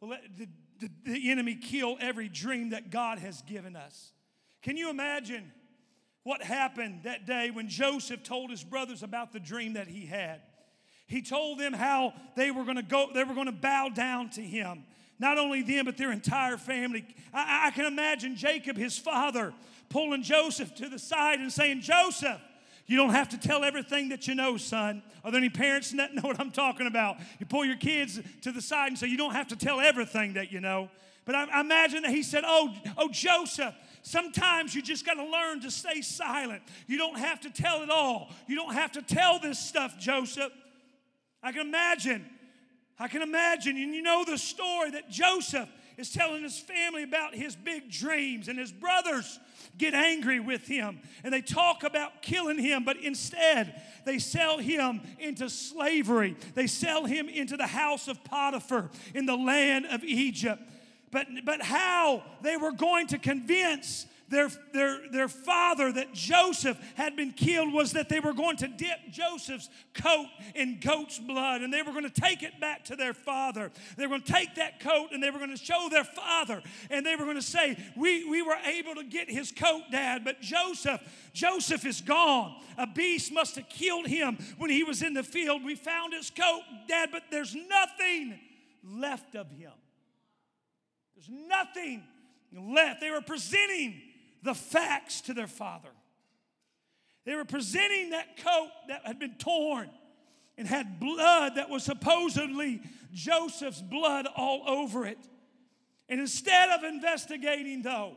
[0.00, 0.48] We'll let the,
[0.80, 4.12] the, the enemy kill every dream that God has given us.
[4.62, 5.52] Can you imagine
[6.22, 10.40] what happened that day when Joseph told his brothers about the dream that he had?
[11.06, 14.30] He told them how they were going to go, they were going to bow down
[14.30, 14.84] to him.
[15.24, 17.02] Not only them, but their entire family.
[17.32, 19.54] I, I can imagine Jacob, his father,
[19.88, 22.38] pulling Joseph to the side and saying, Joseph,
[22.84, 25.02] you don't have to tell everything that you know, son.
[25.24, 27.16] Are there any parents that know what I'm talking about?
[27.40, 30.34] You pull your kids to the side and say, You don't have to tell everything
[30.34, 30.90] that you know.
[31.24, 35.24] But I, I imagine that he said, Oh, oh, Joseph, sometimes you just got to
[35.24, 36.60] learn to stay silent.
[36.86, 38.28] You don't have to tell it all.
[38.46, 40.52] You don't have to tell this stuff, Joseph.
[41.42, 42.26] I can imagine
[42.98, 47.34] I can imagine, and you know the story that Joseph is telling his family about
[47.34, 49.38] his big dreams, and his brothers
[49.78, 55.00] get angry with him and they talk about killing him, but instead they sell him
[55.18, 56.36] into slavery.
[56.54, 60.62] They sell him into the house of Potiphar in the land of Egypt.
[61.10, 67.14] But, but how they were going to convince their, their, their father, that Joseph had
[67.16, 71.72] been killed, was that they were going to dip Joseph's coat in goat's blood and
[71.72, 73.70] they were going to take it back to their father.
[73.96, 76.62] They were going to take that coat and they were going to show their father
[76.90, 80.24] and they were going to say, we, we were able to get his coat, Dad,
[80.24, 81.00] but Joseph,
[81.32, 82.56] Joseph is gone.
[82.78, 85.64] A beast must have killed him when he was in the field.
[85.64, 88.38] We found his coat, Dad, but there's nothing
[88.82, 89.72] left of him.
[91.14, 92.02] There's nothing
[92.52, 93.00] left.
[93.00, 94.00] They were presenting
[94.44, 95.88] the facts to their father.
[97.24, 99.90] They were presenting that coat that had been torn
[100.56, 102.82] and had blood that was supposedly
[103.12, 105.18] Joseph's blood all over it.
[106.08, 108.12] And instead of investigating, though,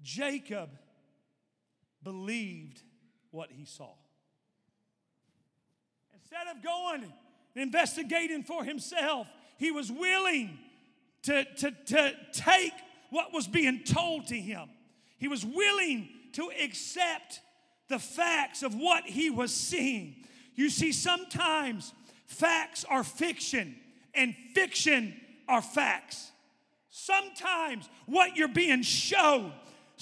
[0.00, 0.70] Jacob
[2.02, 2.80] believed
[3.32, 3.90] what he saw.
[6.14, 7.12] Instead of going and
[7.56, 9.26] investigating for himself,
[9.58, 10.58] he was willing
[11.22, 12.72] to, to, to take
[13.12, 14.70] what was being told to him.
[15.18, 17.40] He was willing to accept
[17.88, 20.16] the facts of what he was seeing.
[20.54, 21.92] You see, sometimes
[22.26, 23.76] facts are fiction
[24.14, 25.14] and fiction
[25.46, 26.32] are facts.
[26.88, 29.52] Sometimes what you're being shown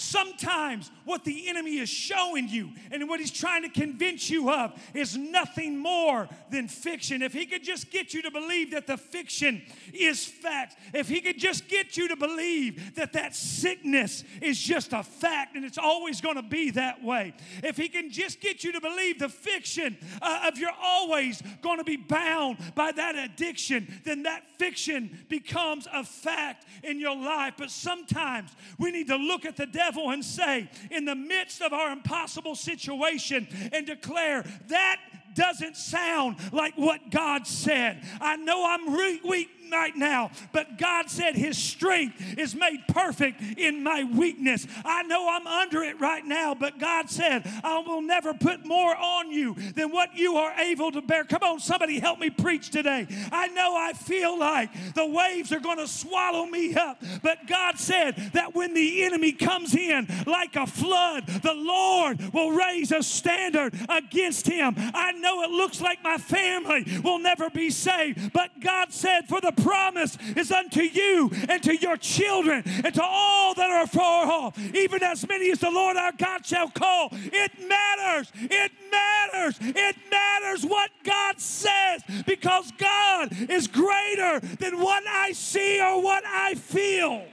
[0.01, 4.73] Sometimes what the enemy is showing you and what he's trying to convince you of
[4.95, 7.21] is nothing more than fiction.
[7.21, 9.61] If he could just get you to believe that the fiction
[9.93, 14.95] is fact, if he could just get you to believe that that sickness is just
[14.95, 18.65] a fact and it's always going to be that way, if he can just get
[18.65, 23.17] you to believe the fiction uh, of you're always going to be bound by that
[23.17, 27.53] addiction, then that fiction becomes a fact in your life.
[27.59, 31.73] But sometimes we need to look at the devil and say, in the midst of
[31.73, 35.01] our impossible situation, and declare that
[35.35, 38.03] doesn't sound like what God said.
[38.21, 43.83] I know I'm weak right now, but God said His strength is made perfect in
[43.83, 44.67] my weakness.
[44.85, 48.97] I know I'm under it right now, but God said, I will never put more
[48.97, 51.25] on you than what you are able to bear.
[51.25, 53.07] Come on, somebody help me preach today.
[53.33, 57.79] I know I feel like the waves are going to swallow me up, but God
[57.79, 63.03] said that when the enemy comes in like a flood, the Lord will raise a
[63.03, 64.75] standard against him.
[64.77, 69.41] I know it looks like my family will never be saved, but God said, for
[69.41, 74.27] the promise is unto you and to your children and to all that are far
[74.27, 77.09] off, even as many as the Lord our God shall call.
[77.13, 78.33] It matters.
[78.35, 79.57] It matters.
[79.61, 86.25] It matters what God says because God is greater than what I see or what
[86.27, 87.25] I feel.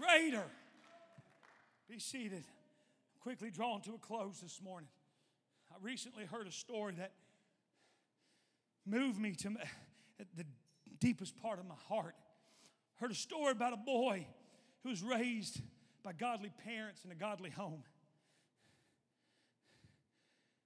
[0.00, 0.44] Greater.
[1.88, 2.44] Be seated.
[3.20, 4.88] Quickly drawn to a close this morning.
[5.72, 7.12] I recently heard a story that
[8.84, 9.50] moved me to
[10.36, 10.44] the
[11.00, 12.14] deepest part of my heart.
[12.96, 14.26] Heard a story about a boy
[14.82, 15.60] who was raised
[16.02, 17.84] by godly parents in a godly home.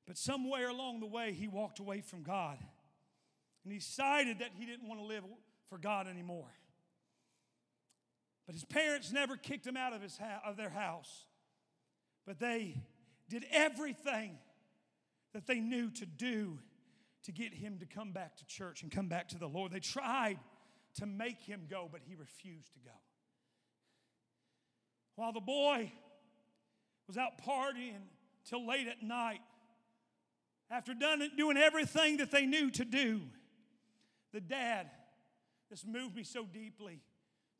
[0.06, 2.58] But somewhere along the way, he walked away from God
[3.64, 5.24] and he decided that he didn't want to live
[5.68, 6.50] for God anymore.
[8.46, 11.26] But his parents never kicked him out of, his ha- of their house,
[12.26, 12.80] but they
[13.28, 14.38] did everything
[15.36, 16.58] that they knew to do
[17.24, 19.70] to get him to come back to church and come back to the Lord.
[19.70, 20.38] They tried
[20.94, 22.96] to make him go, but he refused to go.
[25.14, 25.92] While the boy
[27.06, 28.00] was out partying
[28.46, 29.40] till late at night,
[30.70, 33.20] after done, doing everything that they knew to do,
[34.32, 34.88] the dad,
[35.68, 37.02] this moved me so deeply.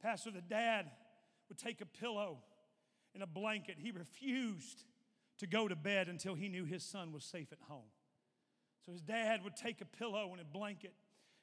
[0.03, 0.91] Pastor, the dad
[1.51, 2.39] would take a pillow
[3.13, 3.77] and a blanket.
[3.79, 4.83] He refused
[5.39, 7.91] to go to bed until he knew his son was safe at home.
[8.85, 10.95] So his dad would take a pillow and a blanket.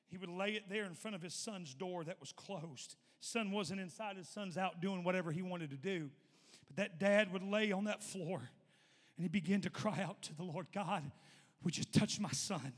[0.07, 2.95] He would lay it there in front of his son's door that was closed.
[3.19, 6.09] Son wasn't inside, his son's out doing whatever he wanted to do.
[6.67, 8.49] But that dad would lay on that floor
[9.17, 11.03] and he began to cry out to the Lord God,
[11.63, 12.73] would you touch my son?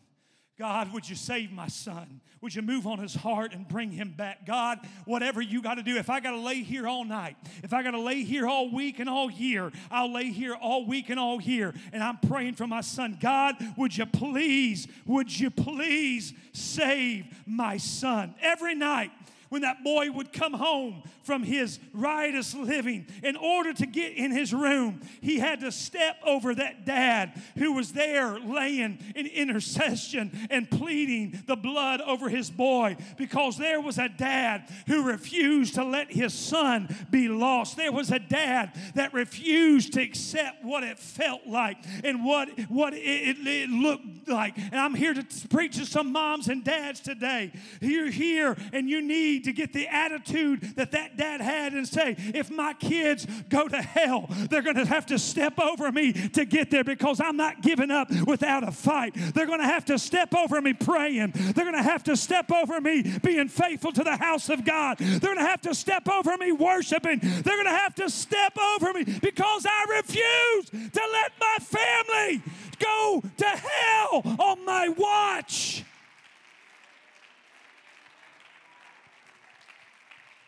[0.58, 2.22] God, would you save my son?
[2.42, 4.46] Would you move on his heart and bring him back?
[4.46, 7.74] God, whatever you got to do, if I got to lay here all night, if
[7.74, 11.10] I got to lay here all week and all year, I'll lay here all week
[11.10, 11.74] and all year.
[11.92, 13.18] And I'm praying for my son.
[13.20, 18.36] God, would you please, would you please save my son?
[18.42, 19.12] Every night,
[19.56, 24.30] when that boy would come home from his riotous living, in order to get in
[24.30, 30.30] his room, he had to step over that dad who was there laying in intercession
[30.50, 35.86] and pleading the blood over his boy because there was a dad who refused to
[35.86, 37.78] let his son be lost.
[37.78, 42.94] There was a dad that refused to accept what it felt like and what, what
[42.94, 44.58] it, it, it looked like.
[44.58, 47.54] And I'm here to preach to some moms and dads today.
[47.80, 52.16] You're here and you need to get the attitude that that dad had and say,
[52.18, 56.46] if my kids go to hell, they're going to have to step over me to
[56.46, 59.16] get there because I'm not giving up without a fight.
[59.34, 61.34] They're going to have to step over me praying.
[61.36, 64.98] They're going to have to step over me being faithful to the house of God.
[64.98, 67.20] They're going to have to step over me worshiping.
[67.22, 72.42] They're going to have to step over me because I refuse to let my family
[72.80, 75.84] go to hell on my watch.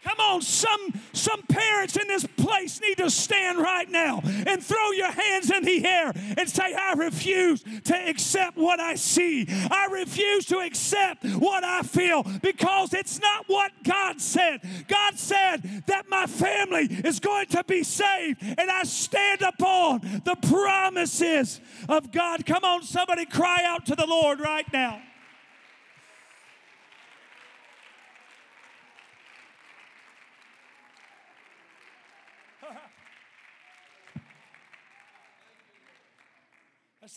[0.07, 4.91] Come on, some, some parents in this place need to stand right now and throw
[4.91, 9.45] your hands in the air and say, I refuse to accept what I see.
[9.49, 14.61] I refuse to accept what I feel because it's not what God said.
[14.87, 20.37] God said that my family is going to be saved, and I stand upon the
[20.49, 22.45] promises of God.
[22.45, 25.01] Come on, somebody cry out to the Lord right now.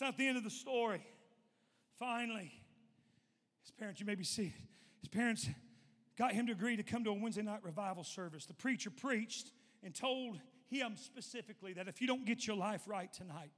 [0.01, 1.05] That's not the end of the story.
[1.99, 2.51] Finally,
[3.61, 4.53] his parents, you may be seated,
[4.99, 5.47] his parents
[6.17, 8.47] got him to agree to come to a Wednesday night revival service.
[8.47, 9.51] The preacher preached
[9.83, 10.39] and told
[10.71, 13.51] him specifically that if you don't get your life right tonight,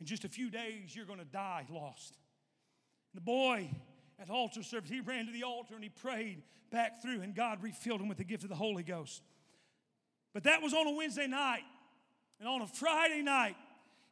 [0.00, 2.16] in just a few days, you're going to die lost.
[3.12, 3.68] The boy
[4.18, 7.62] at altar service, he ran to the altar and he prayed back through, and God
[7.62, 9.22] refilled him with the gift of the Holy Ghost.
[10.32, 11.64] But that was on a Wednesday night.
[12.40, 13.54] And on a Friday night,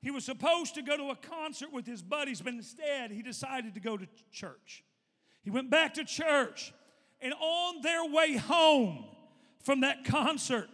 [0.03, 3.75] he was supposed to go to a concert with his buddies, but instead he decided
[3.75, 4.85] to go to church.
[5.43, 6.75] He went back to church,
[7.21, 9.05] and on their way home
[9.63, 10.69] from that concert,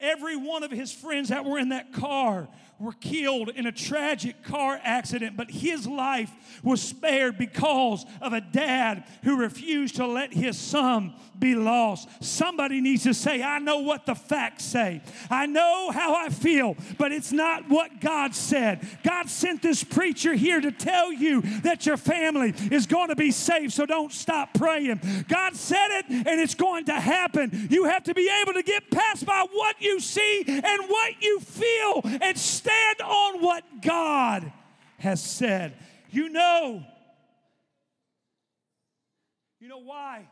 [0.00, 2.48] every one of his friends that were in that car
[2.78, 6.30] were killed in a tragic car accident, but his life
[6.62, 12.08] was spared because of a dad who refused to let his son be lost.
[12.22, 15.02] Somebody needs to say, I know what the facts say.
[15.30, 18.86] I know how I feel, but it's not what God said.
[19.02, 23.30] God sent this preacher here to tell you that your family is going to be
[23.30, 25.00] saved, so don't stop praying.
[25.28, 27.68] God said it, and it's going to happen.
[27.70, 31.40] You have to be able to get past by what you see and what you
[31.40, 34.50] feel and stand on what God
[34.98, 35.74] has said.
[36.10, 36.82] You know,
[39.60, 40.28] you know why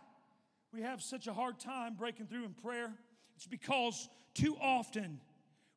[0.72, 2.92] we have such a hard time breaking through in prayer?
[3.36, 5.20] It's because too often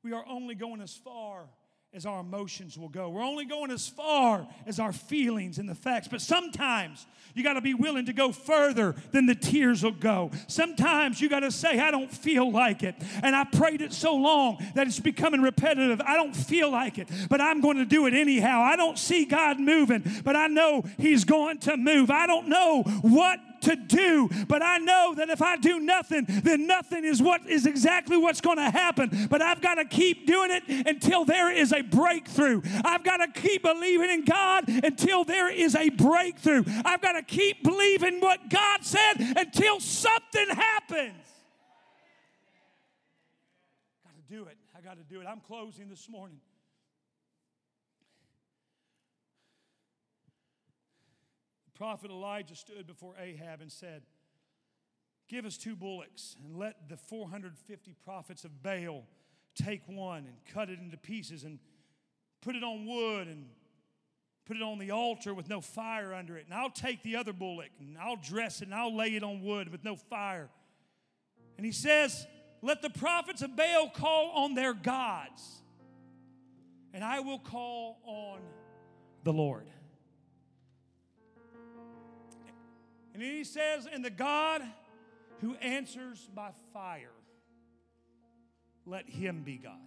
[0.03, 1.45] we are only going as far
[1.93, 3.09] as our emotions will go.
[3.09, 6.09] We're only going as far as our feelings and the facts.
[6.09, 10.31] But sometimes you got to be willing to go further than the tears will go.
[10.47, 12.95] Sometimes you got to say, I don't feel like it.
[13.23, 16.01] And I prayed it so long that it's becoming repetitive.
[16.01, 18.61] I don't feel like it, but I'm going to do it anyhow.
[18.61, 22.11] I don't see God moving, but I know He's going to move.
[22.11, 24.30] I don't know what to do.
[24.47, 28.41] But I know that if I do nothing, then nothing is what is exactly what's
[28.41, 29.28] going to happen.
[29.30, 32.61] But I've got to keep doing it until there is a breakthrough.
[32.84, 36.63] I've got to keep believing in God until there is a breakthrough.
[36.84, 41.26] I've got to keep believing what God said until something happens.
[44.03, 44.57] Got to do it.
[44.78, 45.28] I got to do it.
[45.28, 46.39] I'm closing this morning.
[51.76, 54.03] Prophet Elijah stood before Ahab and said,
[55.28, 59.03] Give us two bullocks and let the 450 prophets of Baal
[59.55, 61.59] take one and cut it into pieces and
[62.41, 63.47] put it on wood and
[64.45, 66.45] put it on the altar with no fire under it.
[66.45, 69.41] And I'll take the other bullock and I'll dress it and I'll lay it on
[69.41, 70.49] wood with no fire.
[71.57, 72.28] And he says,
[72.61, 75.63] Let the prophets of Baal call on their gods,
[76.93, 78.39] and I will call on
[79.23, 79.65] the Lord.
[83.16, 84.61] And he says, And the God
[85.39, 87.13] who answers by fire,
[88.86, 89.80] let him be God.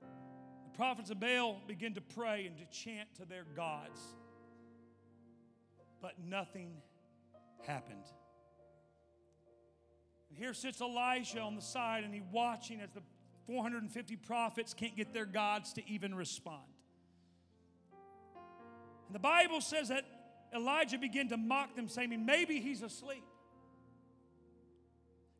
[0.00, 4.00] The prophets of Baal begin to pray and to chant to their gods,
[6.00, 6.70] but nothing
[7.66, 8.04] happened.
[10.28, 13.02] And here sits Elisha on the side, and he's watching as the
[13.48, 16.62] 450 prophets can't get their gods to even respond.
[19.12, 20.06] And the Bible says that
[20.54, 23.24] Elijah began to mock them, saying, maybe he's asleep.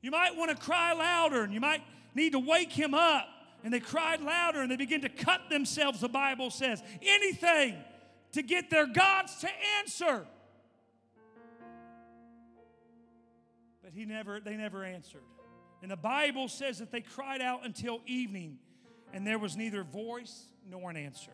[0.01, 1.83] You might want to cry louder and you might
[2.15, 3.29] need to wake him up.
[3.65, 6.83] And they cried louder and they began to cut themselves, the Bible says.
[7.01, 7.77] Anything
[8.33, 9.49] to get their gods to
[9.79, 10.27] answer.
[13.83, 15.23] But he never, they never answered.
[15.83, 18.59] And the Bible says that they cried out until evening,
[19.13, 21.33] and there was neither voice nor an answer.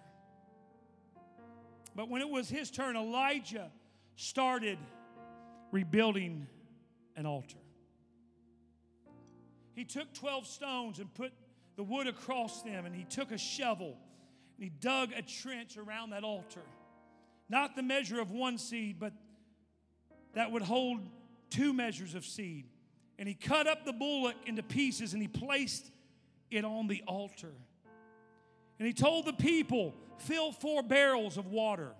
[1.98, 3.72] But when it was his turn, Elijah
[4.14, 4.78] started
[5.72, 6.46] rebuilding
[7.16, 7.58] an altar.
[9.74, 11.32] He took 12 stones and put
[11.74, 13.96] the wood across them, and he took a shovel
[14.56, 16.62] and he dug a trench around that altar.
[17.48, 19.12] Not the measure of one seed, but
[20.34, 21.00] that would hold
[21.50, 22.66] two measures of seed.
[23.18, 25.90] And he cut up the bullock into pieces and he placed
[26.48, 27.54] it on the altar.
[28.78, 31.92] And he told the people, Fill four barrels of water.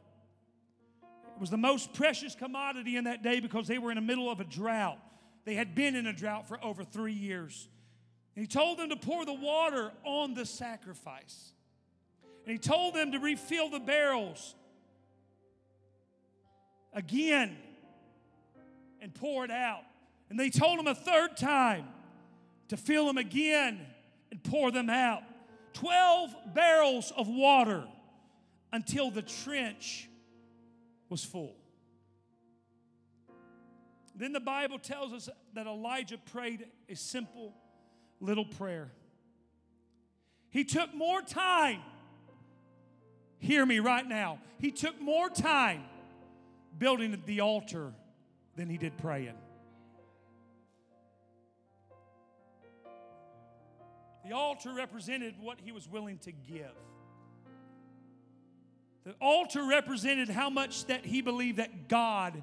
[1.02, 4.28] It was the most precious commodity in that day because they were in the middle
[4.30, 4.98] of a drought.
[5.44, 7.68] They had been in a drought for over three years.
[8.34, 11.52] And he told them to pour the water on the sacrifice.
[12.44, 14.54] And he told them to refill the barrels
[16.92, 17.56] again
[19.00, 19.82] and pour it out.
[20.30, 21.86] And they told him a third time
[22.68, 23.80] to fill them again
[24.30, 25.22] and pour them out.
[25.74, 27.84] 12 barrels of water
[28.72, 30.08] until the trench
[31.08, 31.54] was full.
[34.14, 37.54] Then the Bible tells us that Elijah prayed a simple
[38.20, 38.90] little prayer.
[40.50, 41.80] He took more time,
[43.38, 45.84] hear me right now, he took more time
[46.78, 47.92] building the altar
[48.56, 49.34] than he did praying.
[54.28, 56.74] The altar represented what he was willing to give.
[59.04, 62.42] The altar represented how much that he believed that God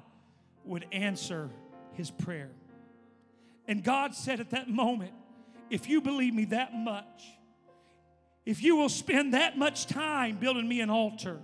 [0.64, 1.48] would answer
[1.92, 2.50] his prayer.
[3.68, 5.12] And God said at that moment,
[5.70, 7.22] if you believe me that much,
[8.44, 11.38] if you will spend that much time building me an altar,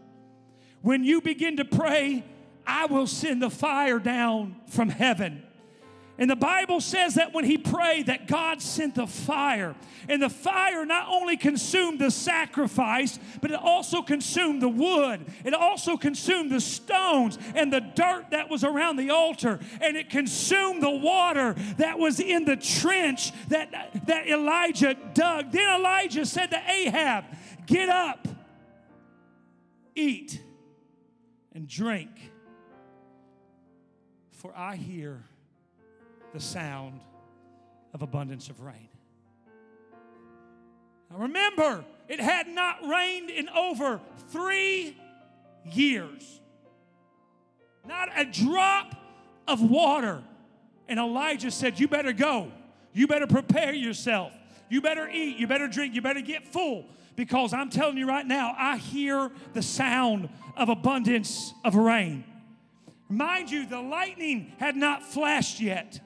[0.81, 2.25] when you begin to pray,
[2.67, 5.45] I will send the fire down from heaven
[6.19, 9.75] and the Bible says that when he prayed that God sent the fire.
[10.09, 15.25] And the fire not only consumed the sacrifice, but it also consumed the wood.
[15.45, 19.59] It also consumed the stones and the dirt that was around the altar.
[19.81, 25.51] And it consumed the water that was in the trench that, that Elijah dug.
[25.51, 27.25] Then Elijah said to Ahab,
[27.65, 28.29] Get up,
[29.95, 30.43] eat,
[31.55, 32.11] and drink,
[34.33, 35.25] for I hear
[36.33, 37.01] the sound
[37.95, 38.89] of abundance of rain.
[41.11, 44.97] Now remember, it had not rained in over three
[45.65, 46.41] years.
[47.87, 48.95] Not a drop
[49.47, 50.23] of water.
[50.89, 52.51] And Elijah said, You better go.
[52.93, 54.33] You better prepare yourself.
[54.69, 55.37] You better eat.
[55.37, 55.95] You better drink.
[55.95, 56.87] You better get full.
[57.17, 62.25] Because I'm telling you right now, I hear the sound of abundance of rain.
[63.09, 66.01] Mind you, the lightning had not flashed yet.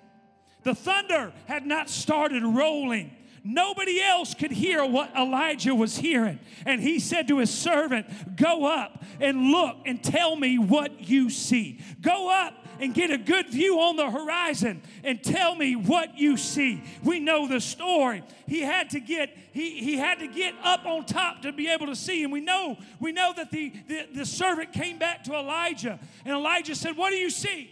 [0.66, 3.12] The thunder had not started rolling.
[3.44, 6.40] Nobody else could hear what Elijah was hearing.
[6.64, 11.30] And he said to his servant, Go up and look and tell me what you
[11.30, 11.78] see.
[12.00, 16.36] Go up and get a good view on the horizon and tell me what you
[16.36, 16.82] see.
[17.04, 18.24] We know the story.
[18.48, 21.86] He had to get he, he had to get up on top to be able
[21.86, 22.24] to see.
[22.24, 26.34] And we know we know that the, the, the servant came back to Elijah and
[26.34, 27.70] Elijah said, What do you see?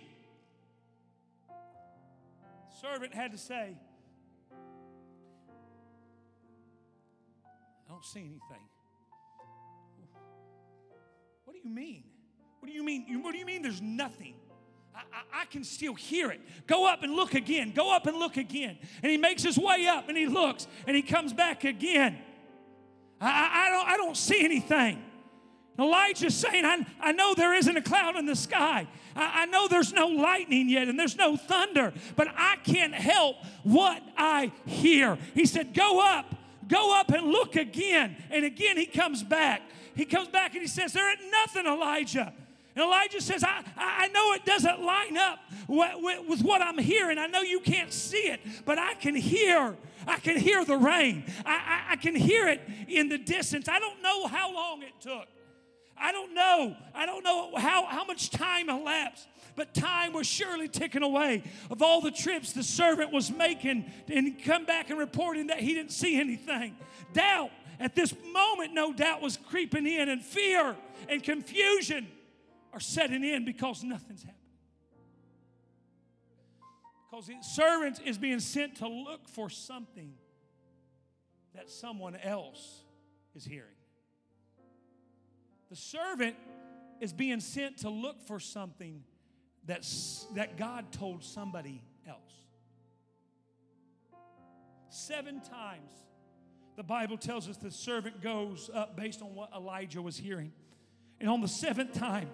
[2.85, 3.79] Servant had to say,
[7.87, 8.69] I don't see anything.
[11.45, 12.05] What do you mean?
[12.61, 13.23] What do you mean?
[13.23, 14.35] What do you mean there's nothing?
[14.95, 15.01] I,
[15.43, 16.41] I, can still hear it.
[16.69, 17.73] Go up and look again.
[17.75, 18.79] Go up and look again.
[19.03, 22.19] And he makes his way up and he looks and he comes back again.
[23.21, 25.03] I, I don't, I don't see anything.
[25.79, 28.87] Elijah's saying, I, I know there isn't a cloud in the sky.
[29.17, 33.37] I, I know there's no lightning yet and there's no thunder, but I can't help
[33.65, 35.19] what I hear.
[35.35, 36.35] He said, Go up,
[36.69, 38.17] go up and look again.
[38.31, 39.63] And again, he comes back.
[39.97, 42.33] He comes back and he says, There ain't nothing, Elijah.
[42.77, 47.19] And Elijah says, I, I know it doesn't line up with, what I'm hearing.
[47.19, 49.77] I know you can't see it, but I can hear.
[50.07, 51.25] I can hear the rain.
[51.47, 53.69] I, I, I can hear it in the distance.
[53.69, 55.27] I don't know how long it took.
[56.05, 56.77] I don't know.
[56.95, 59.27] I don't know how, how much time elapsed,
[59.57, 64.39] but time was surely ticking away of all the trips the servant was making and
[64.45, 66.77] come back and reporting that he didn't see anything.
[67.15, 67.51] Doubt
[67.81, 70.77] at this moment, no doubt, was creeping in, and fear
[71.09, 72.07] and confusion
[72.75, 74.41] are setting in because nothing's happening.
[77.11, 80.13] Because the servant is being sent to look for something
[81.55, 82.83] that someone else
[83.35, 83.74] is hearing.
[85.75, 86.37] The servant
[87.01, 89.03] is being sent to look for something
[89.67, 92.21] that's, that God told somebody else.
[94.89, 95.91] Seven times
[96.77, 100.53] the Bible tells us the servant goes up based on what Elijah was hearing.
[101.19, 102.31] And on the seventh time,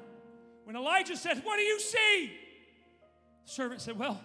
[0.64, 2.32] when Elijah said, What do you see?
[3.46, 4.20] The servant said, Well,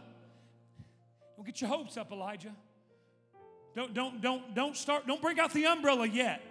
[1.37, 2.53] don't get your hopes up, Elijah.
[3.77, 6.41] Don't, don't, don't, don't start, don't break out the umbrella yet.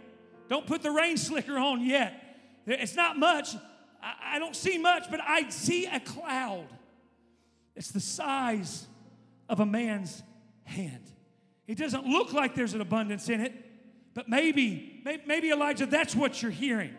[0.49, 2.23] Don't put the rain slicker on yet.
[2.67, 3.57] It's not much.
[4.03, 6.67] I, don't see much, but I see a cloud.
[7.75, 8.87] It's the size
[9.49, 10.23] of a man's
[10.65, 11.11] hand.
[11.67, 13.53] It doesn't look like there's an abundance in it,
[14.13, 16.95] but maybe, maybe, Elijah, that's what you're hearing.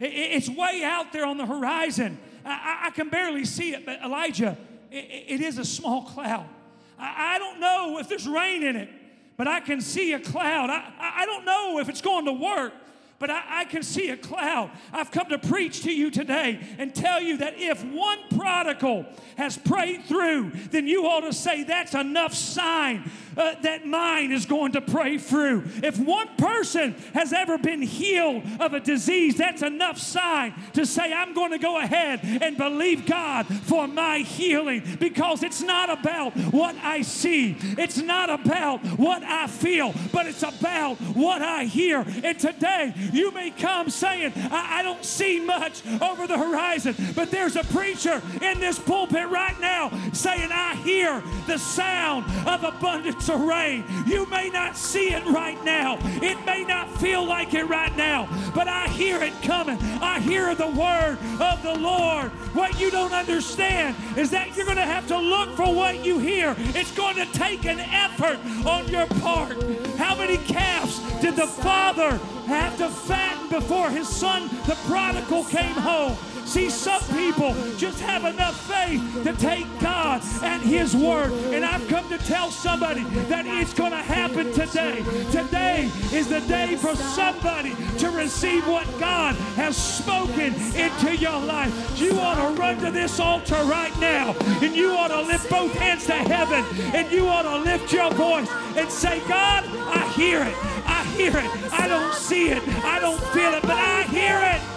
[0.00, 2.18] It's way out there on the horizon.
[2.44, 4.56] I, can barely see it, but Elijah,
[4.90, 6.46] it is a small cloud.
[6.98, 8.88] I don't know if there's rain in it,
[9.36, 10.70] but I can see a cloud.
[10.70, 12.72] I don't know if it's going to work,
[13.18, 14.70] but I, I, can see a cloud.
[14.92, 19.06] I've come to preach to you today and tell you that if one prodigal
[19.36, 24.46] has prayed through, then you ought to say that's enough sign uh, that mine is
[24.46, 25.64] going to pray through.
[25.82, 31.12] If one person has ever been healed of a disease, that's enough sign to say,
[31.12, 36.34] I'm going to go ahead and believe God for my healing because it's not about
[36.52, 42.04] what I see, it's not about what I feel, but it's about what I hear.
[42.22, 47.30] And today, you may come saying, I, I don't see much over the horizon, but
[47.30, 53.23] there's a preacher in this pulpit right now saying, I hear the sound of abundance
[53.28, 53.84] of rain.
[54.06, 58.28] You may not see it right now, it may not feel like it right now,
[58.54, 59.78] but I hear it coming.
[60.00, 62.30] I hear the word of the Lord.
[62.54, 66.18] What you don't understand is that you're going to have to look for what you
[66.18, 66.54] hear.
[66.58, 69.62] It's going to take an effort on your part.
[69.96, 75.74] How many calves did the father have to fatten before his son, the prodigal, came
[75.74, 76.16] home?
[76.44, 81.32] See, some people just have enough faith to take God and His Word.
[81.52, 85.02] And I've come to tell somebody that it's going to happen today.
[85.30, 91.72] Today is the day for somebody to receive what God has spoken into your life.
[91.98, 95.72] You ought to run to this altar right now and you ought to lift both
[95.74, 96.64] hands to heaven
[96.94, 100.54] and you ought to lift your voice and say, God, I hear it.
[100.86, 101.72] I hear it.
[101.72, 102.62] I don't see it.
[102.84, 104.74] I don't feel it, but I hear it.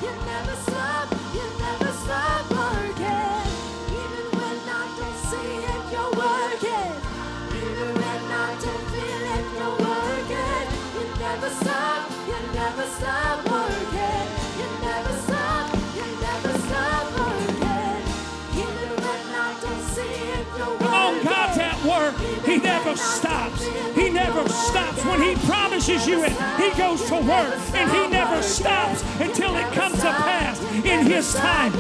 [22.58, 23.68] He never stops.
[23.94, 25.06] He never stops.
[25.06, 27.54] When He promises you it, He goes to work.
[27.76, 31.72] And He never stops until it comes to pass in His time.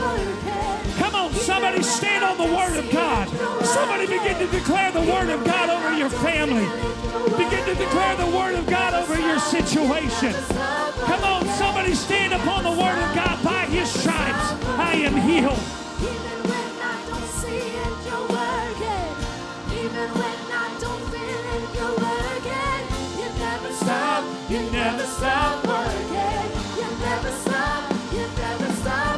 [0.99, 3.27] Come on, somebody stand on the Word of God.
[3.65, 6.67] Somebody begin to declare the Word of God over your family.
[7.31, 10.31] Begin to declare the Word of God over your situation.
[11.09, 13.43] Come on, somebody stand upon the Word of God.
[13.43, 15.76] By His stripes, I am healed.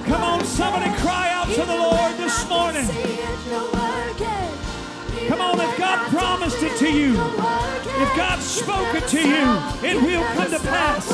[0.06, 2.86] Come on, somebody cry out to the Lord this morning.
[5.30, 10.02] Come on, if God promised it to you, if God spoke it to you, it
[10.02, 11.08] will come to pass.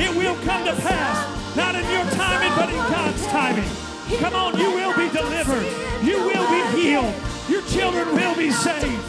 [0.00, 1.56] It will come to pass.
[1.56, 3.70] Not in your timing, but in God's timing.
[4.18, 5.66] Come on, you will be delivered.
[6.02, 7.14] You will be healed.
[7.48, 9.04] Your children will be saved.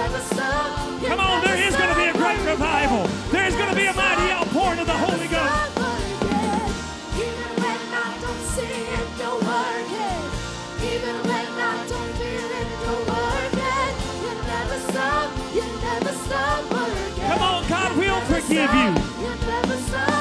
[0.00, 3.06] Come on, there is going to be a great revival.
[3.30, 5.76] There is going to be a mighty outpouring of the Holy Ghost.
[17.26, 18.94] Come on, God will forgive you.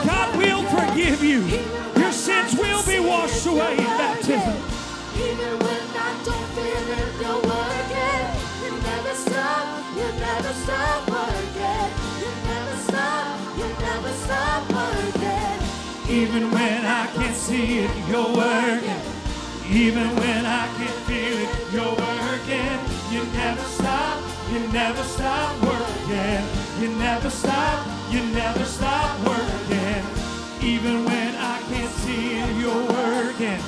[0.06, 1.40] God will forgive you.
[2.02, 4.56] Your sins will be washed away in baptism.
[5.16, 7.59] Even when I don't feel it,
[16.10, 19.02] Even when I can't see it, you're working.
[19.70, 22.80] Even when I can't feel it, you're working.
[23.12, 24.20] You never stop.
[24.52, 26.44] You never stop working.
[26.82, 27.88] You never stop.
[28.12, 30.04] You never stop working.
[30.62, 33.62] Even when I can't see it, you're working.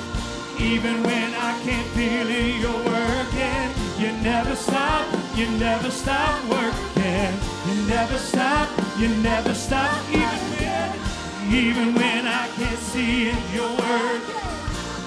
[0.58, 3.68] Even when I can't feel it, you're working.
[4.02, 5.06] You never stop,
[5.36, 7.32] you never stop working.
[7.66, 8.68] You never stop,
[8.98, 10.92] you never stop, even when,
[11.52, 14.42] even when I can't see it, you're working.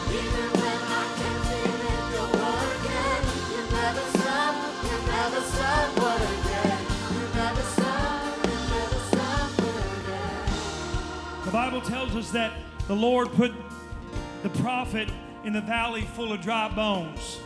[0.09, 3.23] Even when I can't feel it, you're working.
[3.51, 6.77] You never stop, you never stop working.
[7.13, 11.45] You never stop, you never stop working.
[11.45, 12.51] The Bible tells us that
[12.87, 13.51] the Lord put
[14.43, 15.09] the prophet
[15.43, 17.39] in the valley full of dry bones.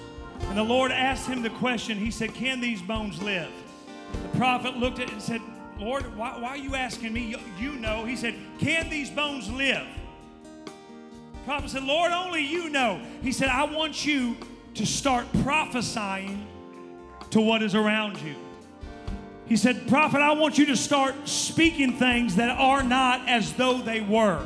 [0.47, 1.97] And the Lord asked him the question.
[1.97, 3.51] He said, Can these bones live?
[4.31, 5.41] The prophet looked at it and said,
[5.77, 7.21] Lord, why, why are you asking me?
[7.21, 8.05] You, you know.
[8.05, 9.85] He said, Can these bones live?
[10.65, 13.01] The prophet said, Lord, only you know.
[13.21, 14.37] He said, I want you
[14.75, 16.47] to start prophesying
[17.31, 18.35] to what is around you.
[19.47, 23.79] He said, Prophet, I want you to start speaking things that are not as though
[23.79, 24.45] they were.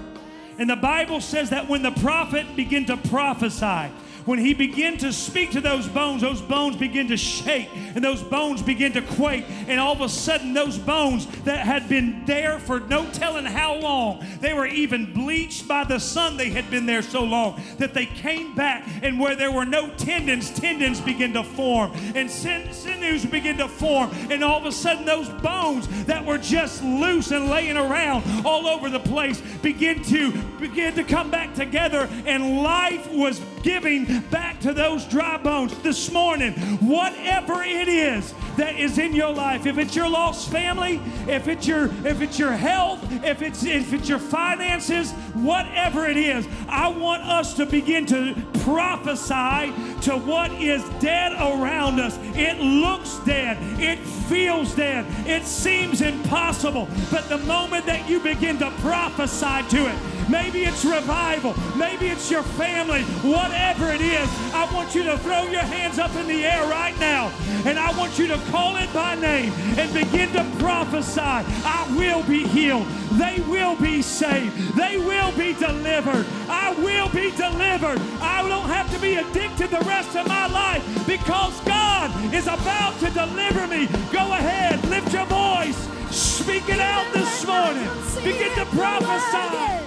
[0.58, 3.91] And the Bible says that when the prophet began to prophesy,
[4.26, 8.21] when he began to speak to those bones, those bones begin to shake and those
[8.21, 9.45] bones begin to quake.
[9.67, 13.76] And all of a sudden, those bones that had been there for no telling how
[13.76, 16.38] long, they were even bleached by the sun.
[16.38, 18.88] They had been there so long that they came back.
[19.01, 23.67] And where there were no tendons, tendons began to form and sin- sinews begin to
[23.67, 24.11] form.
[24.30, 28.67] And all of a sudden, those bones that were just loose and laying around all
[28.67, 32.09] over the place begin to begin to come back together.
[32.26, 36.53] And life was giving back to those dry bones this morning.
[36.80, 41.68] Whatever it is that is in your life, if it's your lost family, if it's
[41.68, 46.88] your if it's your health, if it's if it's your finances, whatever it is, I
[46.88, 52.18] want us to begin to prophesy to what is dead around us.
[52.36, 56.88] It looks dead, it feels dead, it seems impossible.
[57.12, 62.30] But the moment that you begin to prophesy to it, maybe it's revival, maybe it's
[62.30, 66.45] your family, whatever it is, I want you to throw your hands up in the
[66.45, 67.32] air right now
[67.66, 71.22] and I want you to call it by name and begin to prophesy.
[71.22, 72.88] I will be healed.
[73.14, 74.76] They will be saved.
[74.76, 76.26] They will be delivered.
[76.50, 78.00] I will be delivered.
[78.22, 83.00] I don't have to be addicted the rest of my life because God is about
[83.00, 83.88] to deliver me.
[84.12, 85.78] Go ahead, lift your voice,
[86.10, 87.88] speak it out this morning.
[88.24, 89.84] Begin to prophesy.